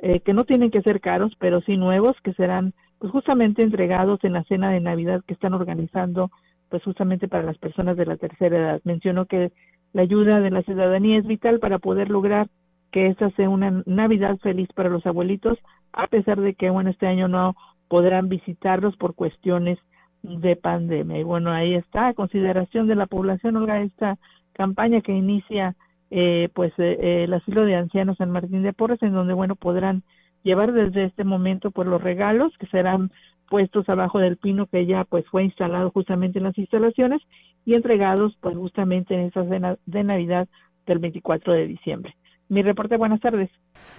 [0.00, 4.18] eh, que no tienen que ser caros, pero sí nuevos que serán pues justamente entregados
[4.24, 6.32] en la cena de Navidad que están organizando
[6.70, 8.80] pues justamente para las personas de la tercera edad.
[8.84, 9.52] Mencionó que
[9.92, 12.48] la ayuda de la ciudadanía es vital para poder lograr
[12.90, 15.58] que esta sea una Navidad feliz para los abuelitos,
[15.92, 17.54] a pesar de que, bueno, este año no
[17.88, 19.78] podrán visitarlos por cuestiones
[20.22, 21.18] de pandemia.
[21.18, 24.18] Y bueno, ahí está, a consideración de la población, Olga, esta
[24.52, 25.74] campaña que inicia
[26.10, 29.54] eh, pues eh, eh, el asilo de ancianos San Martín de Porres, en donde, bueno,
[29.54, 30.02] podrán
[30.42, 33.10] llevar desde este momento pues los regalos que serán
[33.50, 37.20] puestos abajo del pino que ya pues fue instalado justamente en las instalaciones
[37.66, 40.48] y entregados pues justamente en esa cena de Navidad
[40.86, 42.16] del 24 de diciembre.
[42.48, 43.50] Mi reporte, buenas tardes.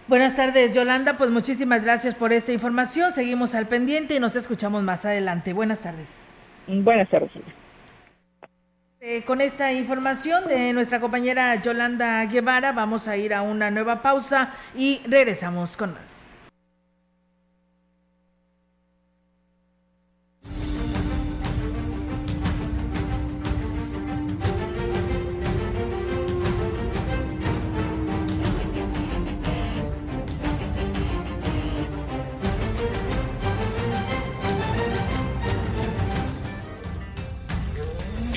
[0.07, 1.17] Buenas tardes, Yolanda.
[1.17, 3.11] Pues muchísimas gracias por esta información.
[3.11, 5.53] Seguimos al pendiente y nos escuchamos más adelante.
[5.53, 6.09] Buenas tardes.
[6.67, 7.31] Buenas tardes.
[8.99, 14.01] Eh, con esta información de nuestra compañera Yolanda Guevara, vamos a ir a una nueva
[14.01, 16.20] pausa y regresamos con más.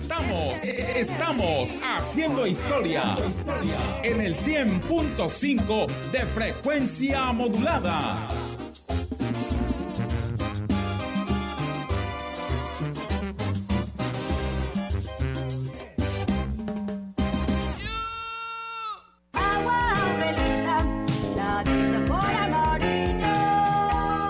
[0.00, 3.02] Estamos, estamos haciendo historia
[4.02, 8.16] en el 100.5 de frecuencia modulada.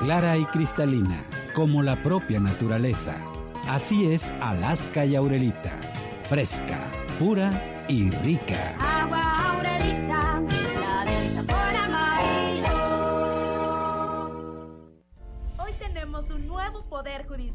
[0.00, 3.16] Clara y cristalina, como la propia naturaleza
[3.70, 5.70] Así es Alaska y Aurelita.
[6.28, 6.90] Fresca,
[7.20, 8.74] pura y rica.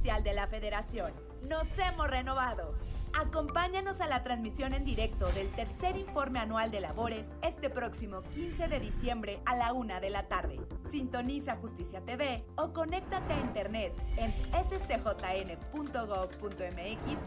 [0.05, 1.13] De la Federación.
[1.49, 2.75] Nos hemos renovado.
[3.19, 8.67] Acompáñanos a la transmisión en directo del tercer informe anual de labores este próximo 15
[8.67, 10.59] de diciembre a la una de la tarde.
[10.91, 14.31] Sintoniza Justicia TV o conéctate a internet en
[14.63, 15.55] scjn.gov.mx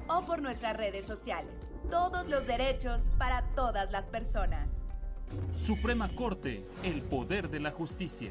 [0.09, 1.59] o por nuestras redes sociales.
[1.91, 4.71] Todos los derechos para todas las personas.
[5.53, 8.31] Suprema Corte, el poder de la justicia.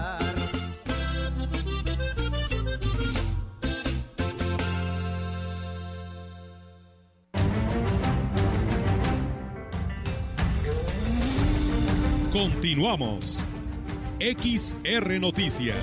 [12.61, 13.43] Continuamos.
[14.19, 15.75] XR Noticias.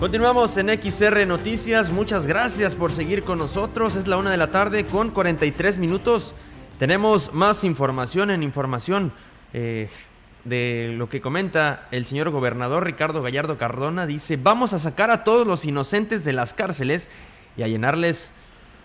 [0.00, 1.90] Continuamos en XR Noticias.
[1.90, 3.94] Muchas gracias por seguir con nosotros.
[3.94, 6.34] Es la una de la tarde con 43 minutos.
[6.78, 9.12] Tenemos más información en información.
[9.52, 9.90] Eh,
[10.46, 15.24] de lo que comenta el señor gobernador Ricardo Gallardo Cardona, dice, vamos a sacar a
[15.24, 17.08] todos los inocentes de las cárceles
[17.56, 18.32] y a llenarles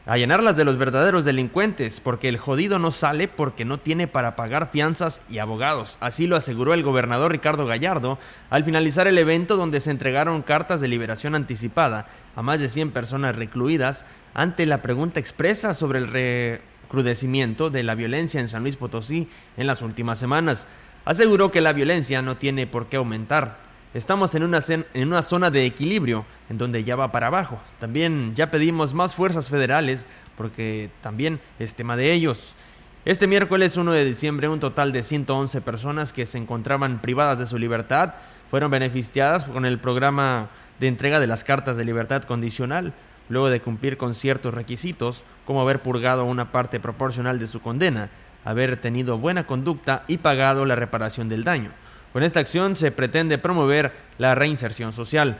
[0.05, 4.35] a llenarlas de los verdaderos delincuentes, porque el jodido no sale porque no tiene para
[4.35, 5.97] pagar fianzas y abogados.
[5.99, 8.17] Así lo aseguró el gobernador Ricardo Gallardo
[8.49, 12.91] al finalizar el evento donde se entregaron cartas de liberación anticipada a más de 100
[12.91, 14.03] personas recluidas
[14.33, 19.67] ante la pregunta expresa sobre el recrudecimiento de la violencia en San Luis Potosí en
[19.67, 20.65] las últimas semanas.
[21.11, 23.57] Aseguró que la violencia no tiene por qué aumentar.
[23.93, 27.59] Estamos en una, en una zona de equilibrio, en donde ya va para abajo.
[27.81, 30.05] También ya pedimos más fuerzas federales,
[30.37, 32.55] porque también es tema de ellos.
[33.03, 37.45] Este miércoles 1 de diciembre, un total de 111 personas que se encontraban privadas de
[37.45, 38.13] su libertad
[38.49, 40.47] fueron beneficiadas con el programa
[40.79, 42.93] de entrega de las cartas de libertad condicional,
[43.27, 48.09] luego de cumplir con ciertos requisitos, como haber purgado una parte proporcional de su condena,
[48.45, 51.71] haber tenido buena conducta y pagado la reparación del daño.
[52.13, 55.37] Con esta acción se pretende promover la reinserción social.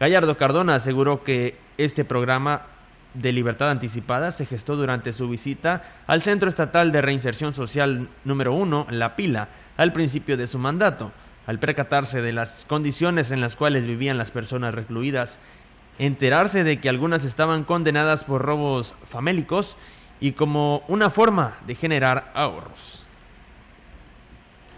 [0.00, 2.62] Gallardo Cardona aseguró que este programa
[3.14, 8.52] de libertad anticipada se gestó durante su visita al Centro Estatal de Reinserción Social número
[8.54, 11.12] 1, La Pila, al principio de su mandato,
[11.46, 15.38] al percatarse de las condiciones en las cuales vivían las personas recluidas,
[15.98, 19.76] enterarse de que algunas estaban condenadas por robos famélicos
[20.24, 23.04] y como una forma de generar ahorros.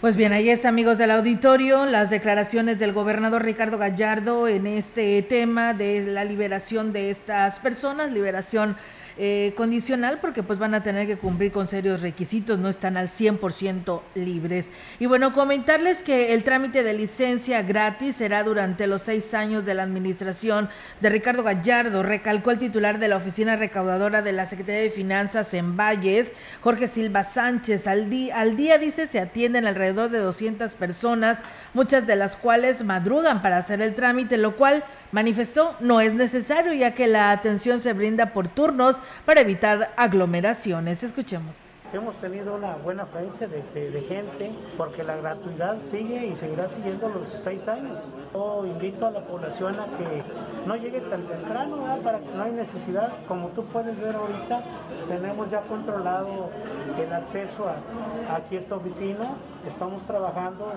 [0.00, 5.22] Pues bien, ahí es amigos del auditorio, las declaraciones del gobernador Ricardo Gallardo en este
[5.22, 8.76] tema de la liberación de estas personas, liberación
[9.18, 13.08] eh, condicional porque pues van a tener que cumplir con serios requisitos, no están al
[13.08, 14.66] 100% libres.
[14.98, 19.74] Y bueno, comentarles que el trámite de licencia gratis será durante los seis años de
[19.74, 20.68] la administración
[21.00, 25.54] de Ricardo Gallardo, recalcó el titular de la oficina recaudadora de la Secretaría de Finanzas
[25.54, 27.86] en Valles, Jorge Silva Sánchez.
[27.86, 31.38] Al, al día, dice, se atienden alrededor de 200 personas,
[31.72, 36.72] muchas de las cuales madrugan para hacer el trámite, lo cual manifestó no es necesario
[36.74, 41.02] ya que la atención se brinda por turnos para evitar aglomeraciones.
[41.02, 41.76] Escuchemos.
[41.92, 43.62] Hemos tenido una buena afluencia de,
[44.08, 48.00] gente porque la gratuidad sigue y seguirá siguiendo los seis años.
[48.34, 50.22] Yo invito a la población a que
[50.66, 53.12] no llegue tan temprano, para que no hay necesidad.
[53.28, 54.62] Como tú puedes ver ahorita,
[55.08, 56.50] tenemos ya controlado
[56.98, 59.36] el acceso a, aquí esta oficina.
[59.66, 60.72] Estamos trabajando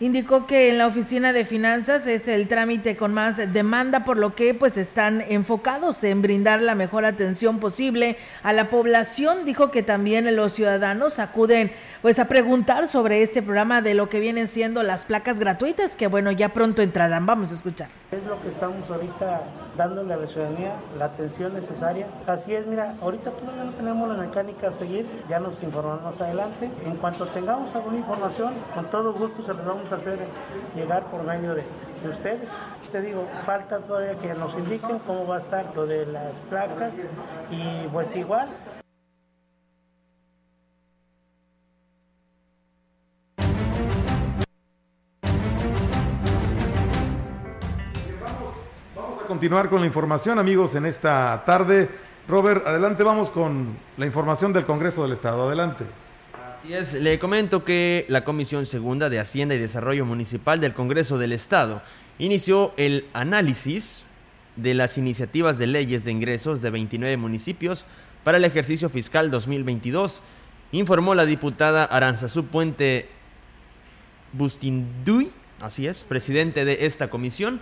[0.00, 4.34] Indicó que en la oficina de finanzas es el trámite con más demanda, por lo
[4.34, 9.44] que pues están enfocados en brindar la mejor atención posible a la población.
[9.44, 11.70] Dijo que también los ciudadanos acuden
[12.02, 16.08] pues a preguntar sobre este programa de lo que vienen siendo las placas gratuitas, que
[16.08, 17.24] bueno, ya pronto entrarán.
[17.24, 17.88] Vamos a escuchar.
[18.10, 19.42] Es lo que estamos ahorita
[19.76, 22.06] dándole a la ciudadanía, la atención necesaria.
[22.26, 26.70] Así es, mira, ahorita todavía no tenemos la mecánica a seguir, ya nos informamos adelante.
[26.84, 30.18] En cuanto tengamos alguna información, con todo gusto se los vamos a hacer
[30.74, 31.62] llegar por medio de,
[32.02, 32.48] de ustedes.
[32.92, 36.92] Te digo, falta todavía que nos indiquen cómo va a estar lo de las placas
[37.50, 38.48] y pues igual
[49.34, 51.90] continuar con la información, amigos, en esta tarde.
[52.28, 55.46] Robert, adelante, vamos con la información del Congreso del Estado.
[55.46, 55.84] Adelante.
[56.64, 61.18] Así es, le comento que la Comisión Segunda de Hacienda y Desarrollo Municipal del Congreso
[61.18, 61.82] del Estado
[62.18, 64.02] inició el análisis
[64.56, 67.84] de las iniciativas de leyes de ingresos de 29 municipios
[68.22, 70.22] para el ejercicio fiscal 2022,
[70.72, 73.10] informó la diputada Aranzazú Puente
[74.32, 77.60] Bustinduy, así es, presidente de esta comisión.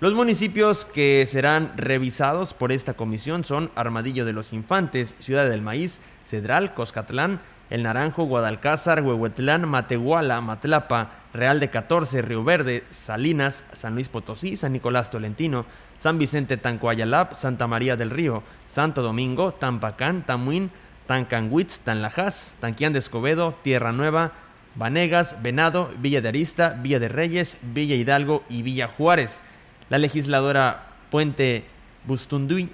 [0.00, 5.62] Los municipios que serán revisados por esta comisión son Armadillo de los Infantes, Ciudad del
[5.62, 7.38] Maíz, Cedral, Coscatlán,
[7.70, 14.56] El Naranjo, Guadalcázar, Huehuetlán, Matehuala, Matlapa, Real de 14, Río Verde, Salinas, San Luis Potosí,
[14.56, 15.64] San Nicolás Tolentino,
[16.00, 20.70] San Vicente Tancoayalap, Santa María del Río, Santo Domingo, Tampacán, Tamuín,
[21.06, 24.32] Tancanguitz, Tanlajas, Tanquián de Escobedo, Tierra Nueva,
[24.74, 29.40] Vanegas, Venado, Villa de Arista, Villa de Reyes, Villa Hidalgo y Villa Juárez.
[29.88, 31.64] La legisladora Puente
[32.06, 32.70] Bustunduy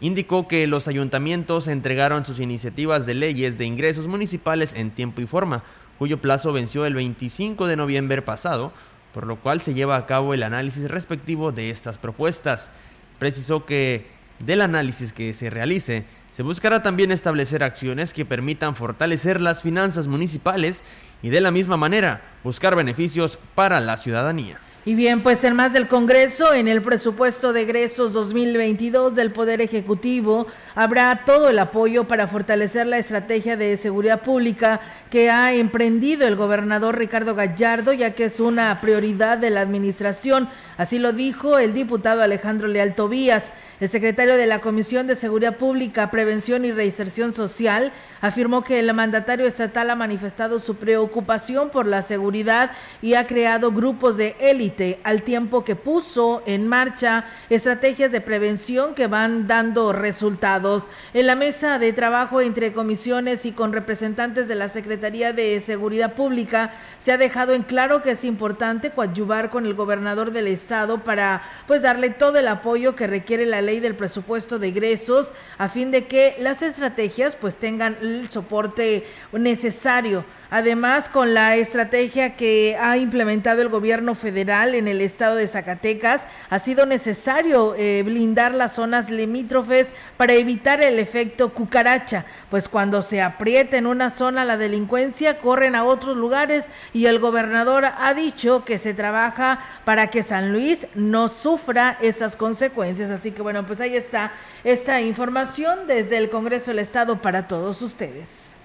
[0.00, 5.26] indicó que los ayuntamientos entregaron sus iniciativas de leyes de ingresos municipales en tiempo y
[5.26, 5.62] forma,
[5.98, 8.72] cuyo plazo venció el 25 de noviembre pasado,
[9.12, 12.70] por lo cual se lleva a cabo el análisis respectivo de estas propuestas.
[13.18, 14.06] Precisó que
[14.38, 20.06] del análisis que se realice, se buscará también establecer acciones que permitan fortalecer las finanzas
[20.06, 20.84] municipales
[21.20, 24.60] y de la misma manera buscar beneficios para la ciudadanía.
[24.84, 29.60] Y bien, pues en más del Congreso, en el presupuesto de egresos 2022 del Poder
[29.60, 36.26] Ejecutivo, habrá todo el apoyo para fortalecer la estrategia de seguridad pública que ha emprendido
[36.26, 40.48] el gobernador Ricardo Gallardo, ya que es una prioridad de la administración.
[40.78, 43.52] Así lo dijo el diputado Alejandro Leal Tobías.
[43.80, 48.92] El secretario de la Comisión de Seguridad Pública, Prevención y Reinserción Social afirmó que el
[48.92, 52.72] mandatario estatal ha manifestado su preocupación por la seguridad
[53.02, 58.96] y ha creado grupos de élite al tiempo que puso en marcha estrategias de prevención
[58.96, 60.88] que van dando resultados.
[61.14, 66.14] En la mesa de trabajo entre comisiones y con representantes de la Secretaría de Seguridad
[66.14, 71.04] Pública se ha dejado en claro que es importante coadyuvar con el gobernador del estado
[71.04, 75.68] para pues darle todo el apoyo que requiere la ley del presupuesto de egresos a
[75.68, 80.24] fin de que las estrategias pues tengan el soporte necesario.
[80.50, 86.26] Además, con la estrategia que ha implementado el gobierno federal en el estado de Zacatecas,
[86.48, 93.02] ha sido necesario eh, blindar las zonas limítrofes para evitar el efecto cucaracha, pues cuando
[93.02, 98.14] se aprieta en una zona la delincuencia, corren a otros lugares y el gobernador ha
[98.14, 103.10] dicho que se trabaja para que San Luis no sufra esas consecuencias.
[103.10, 104.32] Así que bueno, pues ahí está
[104.64, 108.57] esta información desde el Congreso del Estado para todos ustedes.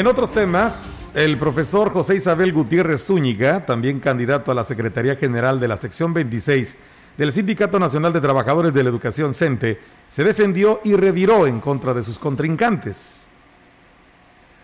[0.00, 5.60] En otros temas, el profesor José Isabel Gutiérrez Zúñiga, también candidato a la Secretaría General
[5.60, 6.78] de la Sección 26
[7.18, 9.78] del Sindicato Nacional de Trabajadores de la Educación CENTE,
[10.08, 13.26] se defendió y reviró en contra de sus contrincantes.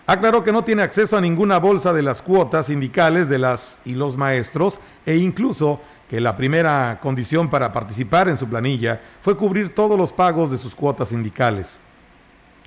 [0.06, 3.92] Aclaró que no tiene acceso a ninguna bolsa de las cuotas sindicales de las y
[3.92, 9.74] los maestros e incluso que la primera condición para participar en su planilla fue cubrir
[9.74, 11.78] todos los pagos de sus cuotas sindicales.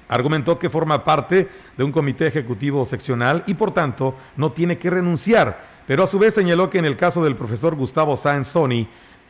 [0.09, 1.47] Argumentó que forma parte
[1.77, 6.19] de un comité ejecutivo seccional y por tanto no tiene que renunciar, pero a su
[6.19, 8.87] vez señaló que en el caso del profesor Gustavo Sáenz Sony,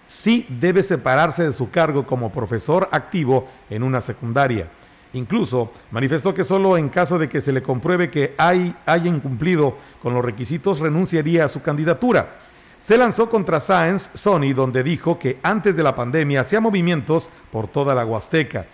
[0.07, 4.69] sí debe separarse de su cargo como profesor activo en una secundaria.
[5.13, 9.75] Incluso manifestó que solo en caso de que se le compruebe que hay, haya incumplido
[10.01, 12.38] con los requisitos renunciaría a su candidatura.
[12.80, 17.67] Se lanzó contra Sáenz Sony, donde dijo que antes de la pandemia hacía movimientos por
[17.67, 18.67] toda la Huasteca.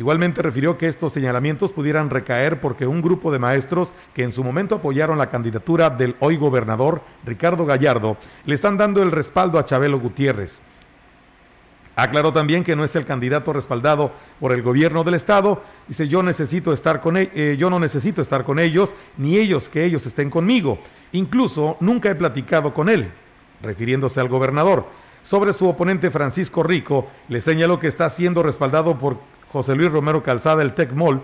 [0.00, 4.42] Igualmente refirió que estos señalamientos pudieran recaer porque un grupo de maestros que en su
[4.42, 9.66] momento apoyaron la candidatura del hoy gobernador Ricardo Gallardo le están dando el respaldo a
[9.66, 10.62] Chabelo Gutiérrez.
[11.96, 15.62] Aclaró también que no es el candidato respaldado por el gobierno del estado.
[15.86, 19.68] Dice, yo necesito estar con e-, eh, yo no necesito estar con ellos, ni ellos
[19.68, 20.78] que ellos estén conmigo.
[21.12, 23.12] Incluso nunca he platicado con él,
[23.60, 24.86] refiriéndose al gobernador.
[25.22, 29.18] Sobre su oponente Francisco Rico, le señaló que está siendo respaldado por
[29.52, 31.22] José Luis Romero Calzada, el TECMOL,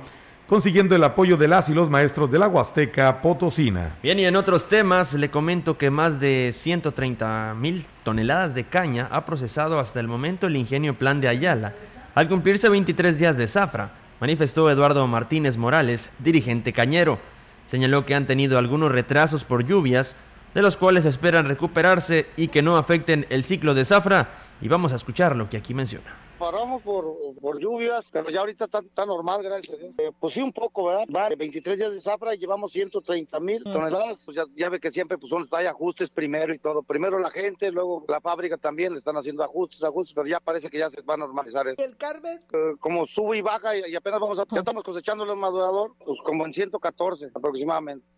[0.49, 3.95] consiguiendo el apoyo de las y los maestros de la Huasteca Potosina.
[4.03, 9.07] Bien, y en otros temas le comento que más de 130 mil toneladas de caña
[9.13, 11.75] ha procesado hasta el momento el ingenio Plan de Ayala,
[12.17, 17.21] al cumplirse 23 días de zafra, manifestó Eduardo Martínez Morales, dirigente cañero.
[17.67, 20.17] Señaló que han tenido algunos retrasos por lluvias,
[20.53, 24.93] de los cuales esperan recuperarse y que no afecten el ciclo de zafra, y vamos
[24.93, 27.05] a escuchar lo que aquí menciona paramos por,
[27.41, 29.95] por lluvias, pero ya ahorita está, normal, gracias a Dios.
[29.99, 31.07] Eh, pues sí, un poco, ¿verdad?
[31.15, 34.23] Va 23 días de zafra y llevamos 130 mil toneladas.
[34.25, 36.83] Pues ya, ve que siempre pues son, hay ajustes primero y todo.
[36.83, 40.69] Primero la gente, luego la fábrica también le están haciendo ajustes, ajustes, pero ya parece
[40.71, 41.83] que ya se va a normalizar eso.
[41.83, 42.39] ¿El Carmen?
[42.53, 46.19] Eh, como sube y baja y, apenas vamos a, ya estamos cosechando el madurador, pues
[46.25, 48.16] como en 114 aproximadamente.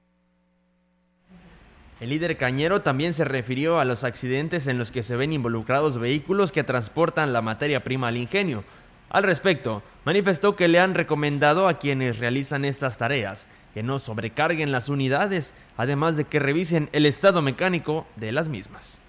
[2.00, 5.98] El líder cañero también se refirió a los accidentes en los que se ven involucrados
[5.98, 8.62] vehículos que transportan la materia prima al ingenio.
[9.10, 14.70] Al respecto, manifestó que le han recomendado a quienes realizan estas tareas que no sobrecarguen
[14.70, 19.00] las unidades, además de que revisen el estado mecánico de las mismas.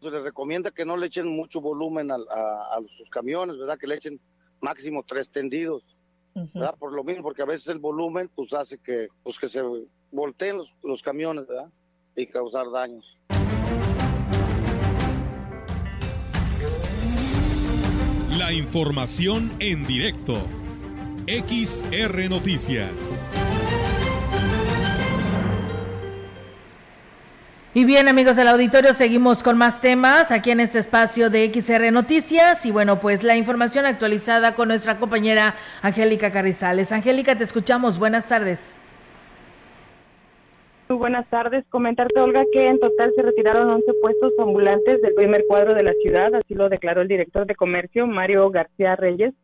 [0.00, 3.78] Se les recomienda que no le echen mucho volumen a, a, sus camiones, ¿verdad?
[3.78, 4.18] Que le echen
[4.60, 5.84] máximo tres tendidos,
[6.54, 6.76] ¿verdad?
[6.78, 9.62] Por lo mismo, porque a veces el volumen pues hace que, pues, que se
[10.12, 11.68] volteen los, los camiones ¿verdad?
[12.14, 13.18] y causar daños.
[18.38, 20.36] La información en directo.
[21.26, 22.90] XR Noticias.
[27.74, 31.90] Y bien amigos del auditorio, seguimos con más temas aquí en este espacio de XR
[31.90, 36.92] Noticias y bueno, pues la información actualizada con nuestra compañera Angélica Carrizales.
[36.92, 38.74] Angélica, te escuchamos, buenas tardes
[40.96, 41.64] buenas tardes.
[41.68, 45.92] Comentarte, Olga, que en total se retiraron 11 puestos ambulantes del primer cuadro de la
[46.02, 49.34] ciudad, así lo declaró el director de comercio, Mario García Reyes.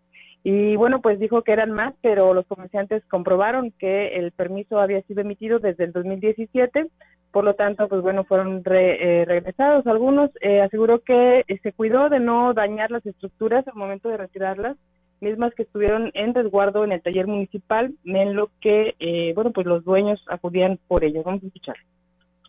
[0.44, 5.02] Y bueno, pues dijo que eran más, pero los comerciantes comprobaron que el permiso había
[5.02, 6.86] sido emitido desde el 2017,
[7.32, 10.30] por lo tanto, pues bueno, fueron eh, regresados algunos.
[10.40, 14.76] Eh, aseguró que se cuidó de no dañar las estructuras al momento de retirarlas
[15.20, 19.66] mismas que estuvieron en resguardo en el taller municipal, en lo que, eh, bueno, pues
[19.66, 21.24] los dueños acudían por ellas.
[21.24, 21.76] Vamos a escuchar.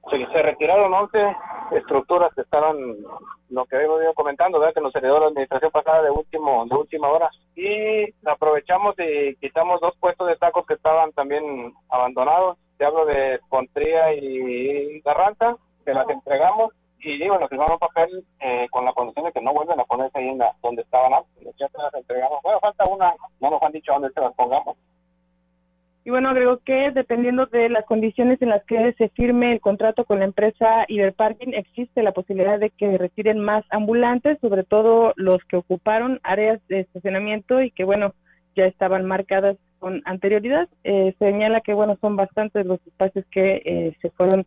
[0.10, 1.36] se retiraron 11
[1.72, 2.78] estructuras que estaban,
[3.50, 4.74] lo que hemos ido comentando, ¿verdad?
[4.74, 7.30] que nos heredó la administración pasada de último de última hora.
[7.56, 12.58] Y aprovechamos y quitamos dos puestos de tacos que estaban también abandonados.
[12.78, 18.68] Te hablo de Contría y Garranta, que las entregamos y digo, nos firmaron papel eh,
[18.72, 21.56] con la condición de que no vuelven a ponerse ahí en donde estaban antes.
[21.58, 22.40] Ya se las entregamos.
[22.44, 24.78] Bueno, falta una, no nos han dicho dónde se las pongamos.
[26.06, 30.06] Y bueno, agrego que dependiendo de las condiciones en las que se firme el contrato
[30.06, 35.44] con la empresa Iberparking, existe la posibilidad de que retiren más ambulantes, sobre todo los
[35.46, 38.14] que ocuparon áreas de estacionamiento y que, bueno,
[38.56, 40.68] ya estaban marcadas con anterioridad.
[40.84, 44.46] Eh, señala que, bueno, son bastantes los espacios que eh, se fueron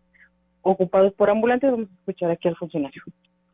[0.62, 1.70] ocupados por ambulantes.
[1.70, 3.02] Vamos a escuchar aquí al funcionario.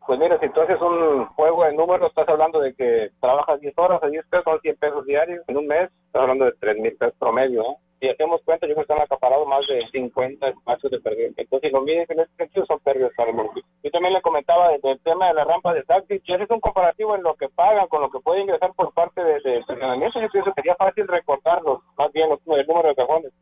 [0.06, 3.76] Pues mira, si tú haces un juego de números, estás hablando de que trabajas 10
[3.76, 5.44] horas a 10 pesos, son 100 pesos diarios.
[5.48, 7.62] En un mes, estás hablando de 3 mil pesos promedio.
[7.62, 7.76] ¿no?
[8.00, 11.28] Si hacemos cuenta, yo creo que están acaparados más de 50 espacios de pérdida.
[11.36, 13.64] Entonces, si lo mides en ese sentido, son pérdidas para el municipio.
[13.82, 16.20] Yo también le comentaba del tema de la rampa de taxi.
[16.20, 19.22] Si haces un comparativo en lo que pagan con lo que puede ingresar por parte
[19.22, 23.32] del de, estacionamiento, yo pienso que sería fácil recortarlos, más bien el número de cajones.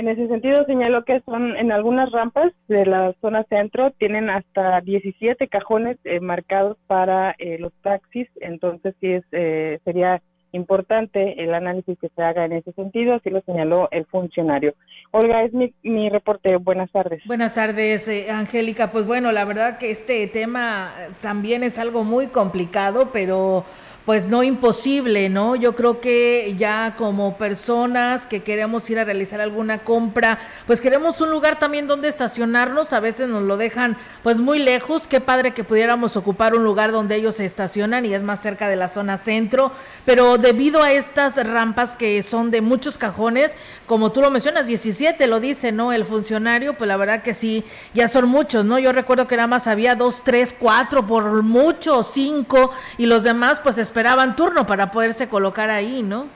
[0.00, 4.80] En ese sentido, señaló que son en algunas rampas de la zona centro, tienen hasta
[4.80, 10.22] 17 cajones eh, marcados para eh, los taxis, entonces sí es, eh, sería
[10.52, 14.72] importante el análisis que se haga en ese sentido, así lo señaló el funcionario.
[15.10, 16.56] Olga, es mi, mi reporte.
[16.56, 17.22] Buenas tardes.
[17.26, 18.90] Buenas tardes, Angélica.
[18.90, 23.66] Pues bueno, la verdad que este tema también es algo muy complicado, pero
[24.10, 25.54] pues no imposible, ¿no?
[25.54, 31.20] Yo creo que ya como personas que queremos ir a realizar alguna compra, pues queremos
[31.20, 35.54] un lugar también donde estacionarnos, a veces nos lo dejan pues muy lejos, qué padre
[35.54, 38.88] que pudiéramos ocupar un lugar donde ellos se estacionan y es más cerca de la
[38.88, 39.70] zona centro,
[40.04, 43.52] pero debido a estas rampas que son de muchos cajones,
[43.86, 45.92] como tú lo mencionas, 17 lo dice, ¿no?
[45.92, 48.80] El funcionario, pues la verdad que sí, ya son muchos, ¿no?
[48.80, 53.60] Yo recuerdo que nada más había dos, tres, cuatro, por mucho, cinco, y los demás
[53.60, 53.99] pues esperaban
[54.36, 56.26] turno para poderse colocar ahí, ¿no?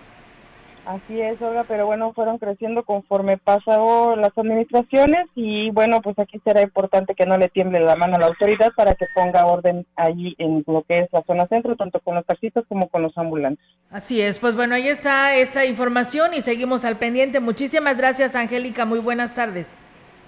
[0.87, 6.39] Así es, Olga, pero bueno, fueron creciendo conforme pasó las administraciones y bueno, pues aquí
[6.45, 9.87] será importante que no le tiemble la mano a la autoridad para que ponga orden
[9.97, 13.17] allí en lo que es la zona centro, tanto con los taxistas como con los
[13.17, 13.65] ambulantes.
[13.91, 17.41] Así es, pues bueno, ahí está esta información y seguimos al pendiente.
[17.41, 19.83] Muchísimas gracias, Angélica, muy buenas tardes.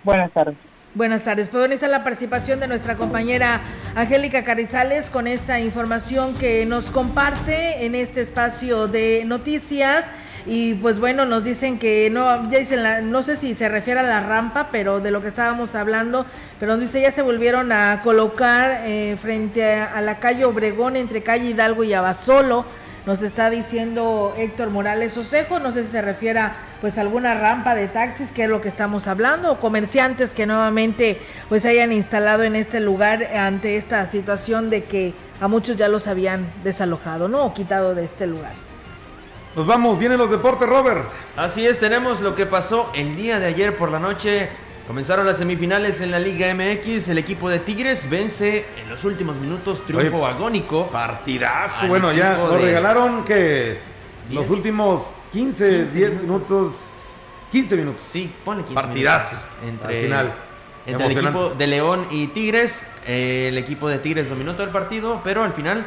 [0.04, 0.56] Buenas tardes.
[0.96, 1.50] Buenas tardes.
[1.50, 3.60] Pues está la participación de nuestra compañera
[3.94, 10.06] Angélica Carizales con esta información que nos comparte en este espacio de noticias.
[10.46, 14.00] Y pues bueno, nos dicen que no, ya dicen, la, no sé si se refiere
[14.00, 16.24] a la rampa, pero de lo que estábamos hablando,
[16.58, 21.22] pero nos dice ya se volvieron a colocar eh, frente a, la calle Obregón entre
[21.22, 22.64] calle Hidalgo y Abasolo
[23.06, 27.76] nos está diciendo Héctor Morales Osejo, no sé si se refiere a pues alguna rampa
[27.76, 32.42] de taxis, que es lo que estamos hablando, o comerciantes que nuevamente pues hayan instalado
[32.42, 37.44] en este lugar ante esta situación de que a muchos ya los habían desalojado, ¿no?
[37.46, 38.52] O quitado de este lugar.
[39.54, 41.04] Nos vamos, vienen los deportes, Robert.
[41.36, 44.50] Así es, tenemos lo que pasó el día de ayer por la noche
[44.86, 47.08] Comenzaron las semifinales en la Liga MX.
[47.08, 50.86] El equipo de Tigres vence en los últimos minutos triunfo agónico.
[50.86, 51.88] Partidazo.
[51.88, 53.78] Bueno, ya nos regalaron que
[54.30, 57.16] los últimos 15, 10 minutos.
[57.50, 58.02] 15 minutos.
[58.08, 59.36] Sí, ponle 15 Partidazo.
[59.66, 60.34] Entre, al final.
[60.86, 62.86] Entre el equipo de León y Tigres.
[63.08, 65.84] Eh, el equipo de Tigres dominó todo el partido, pero al final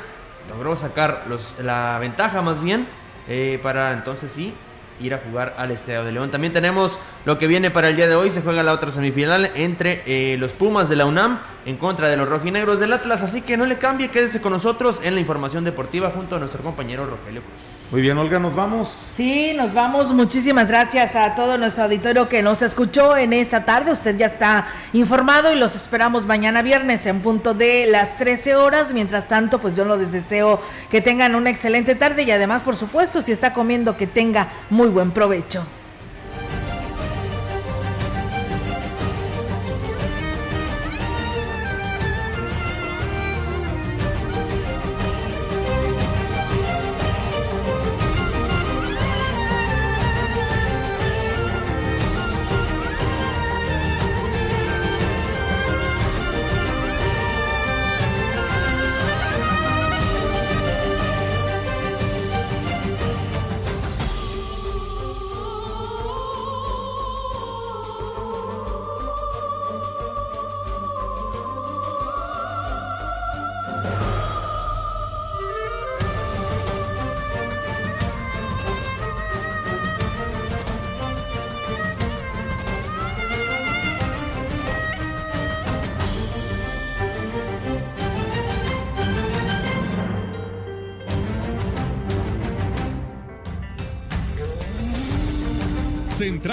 [0.49, 2.85] logró sacar los, la ventaja más bien.
[3.29, 4.53] Eh, para entonces sí
[4.99, 6.31] ir a jugar al Estadio de León.
[6.31, 8.29] También tenemos lo que viene para el día de hoy.
[8.29, 12.17] Se juega la otra semifinal entre eh, los Pumas de la UNAM en contra de
[12.17, 13.23] los rojinegros del Atlas.
[13.23, 16.63] Así que no le cambie, quédese con nosotros en la información deportiva junto a nuestro
[16.63, 17.68] compañero Rogelio Cruz.
[17.91, 18.95] Muy bien, Olga, nos vamos.
[19.11, 20.13] Sí, nos vamos.
[20.13, 23.91] Muchísimas gracias a todo nuestro auditorio que nos escuchó en esta tarde.
[23.91, 28.93] Usted ya está informado y los esperamos mañana viernes en punto de las 13 horas.
[28.93, 30.61] Mientras tanto, pues yo les deseo
[30.91, 34.89] que tengan una excelente tarde y además, por supuesto, si está comiendo, que tenga muy
[34.89, 35.65] buen provecho.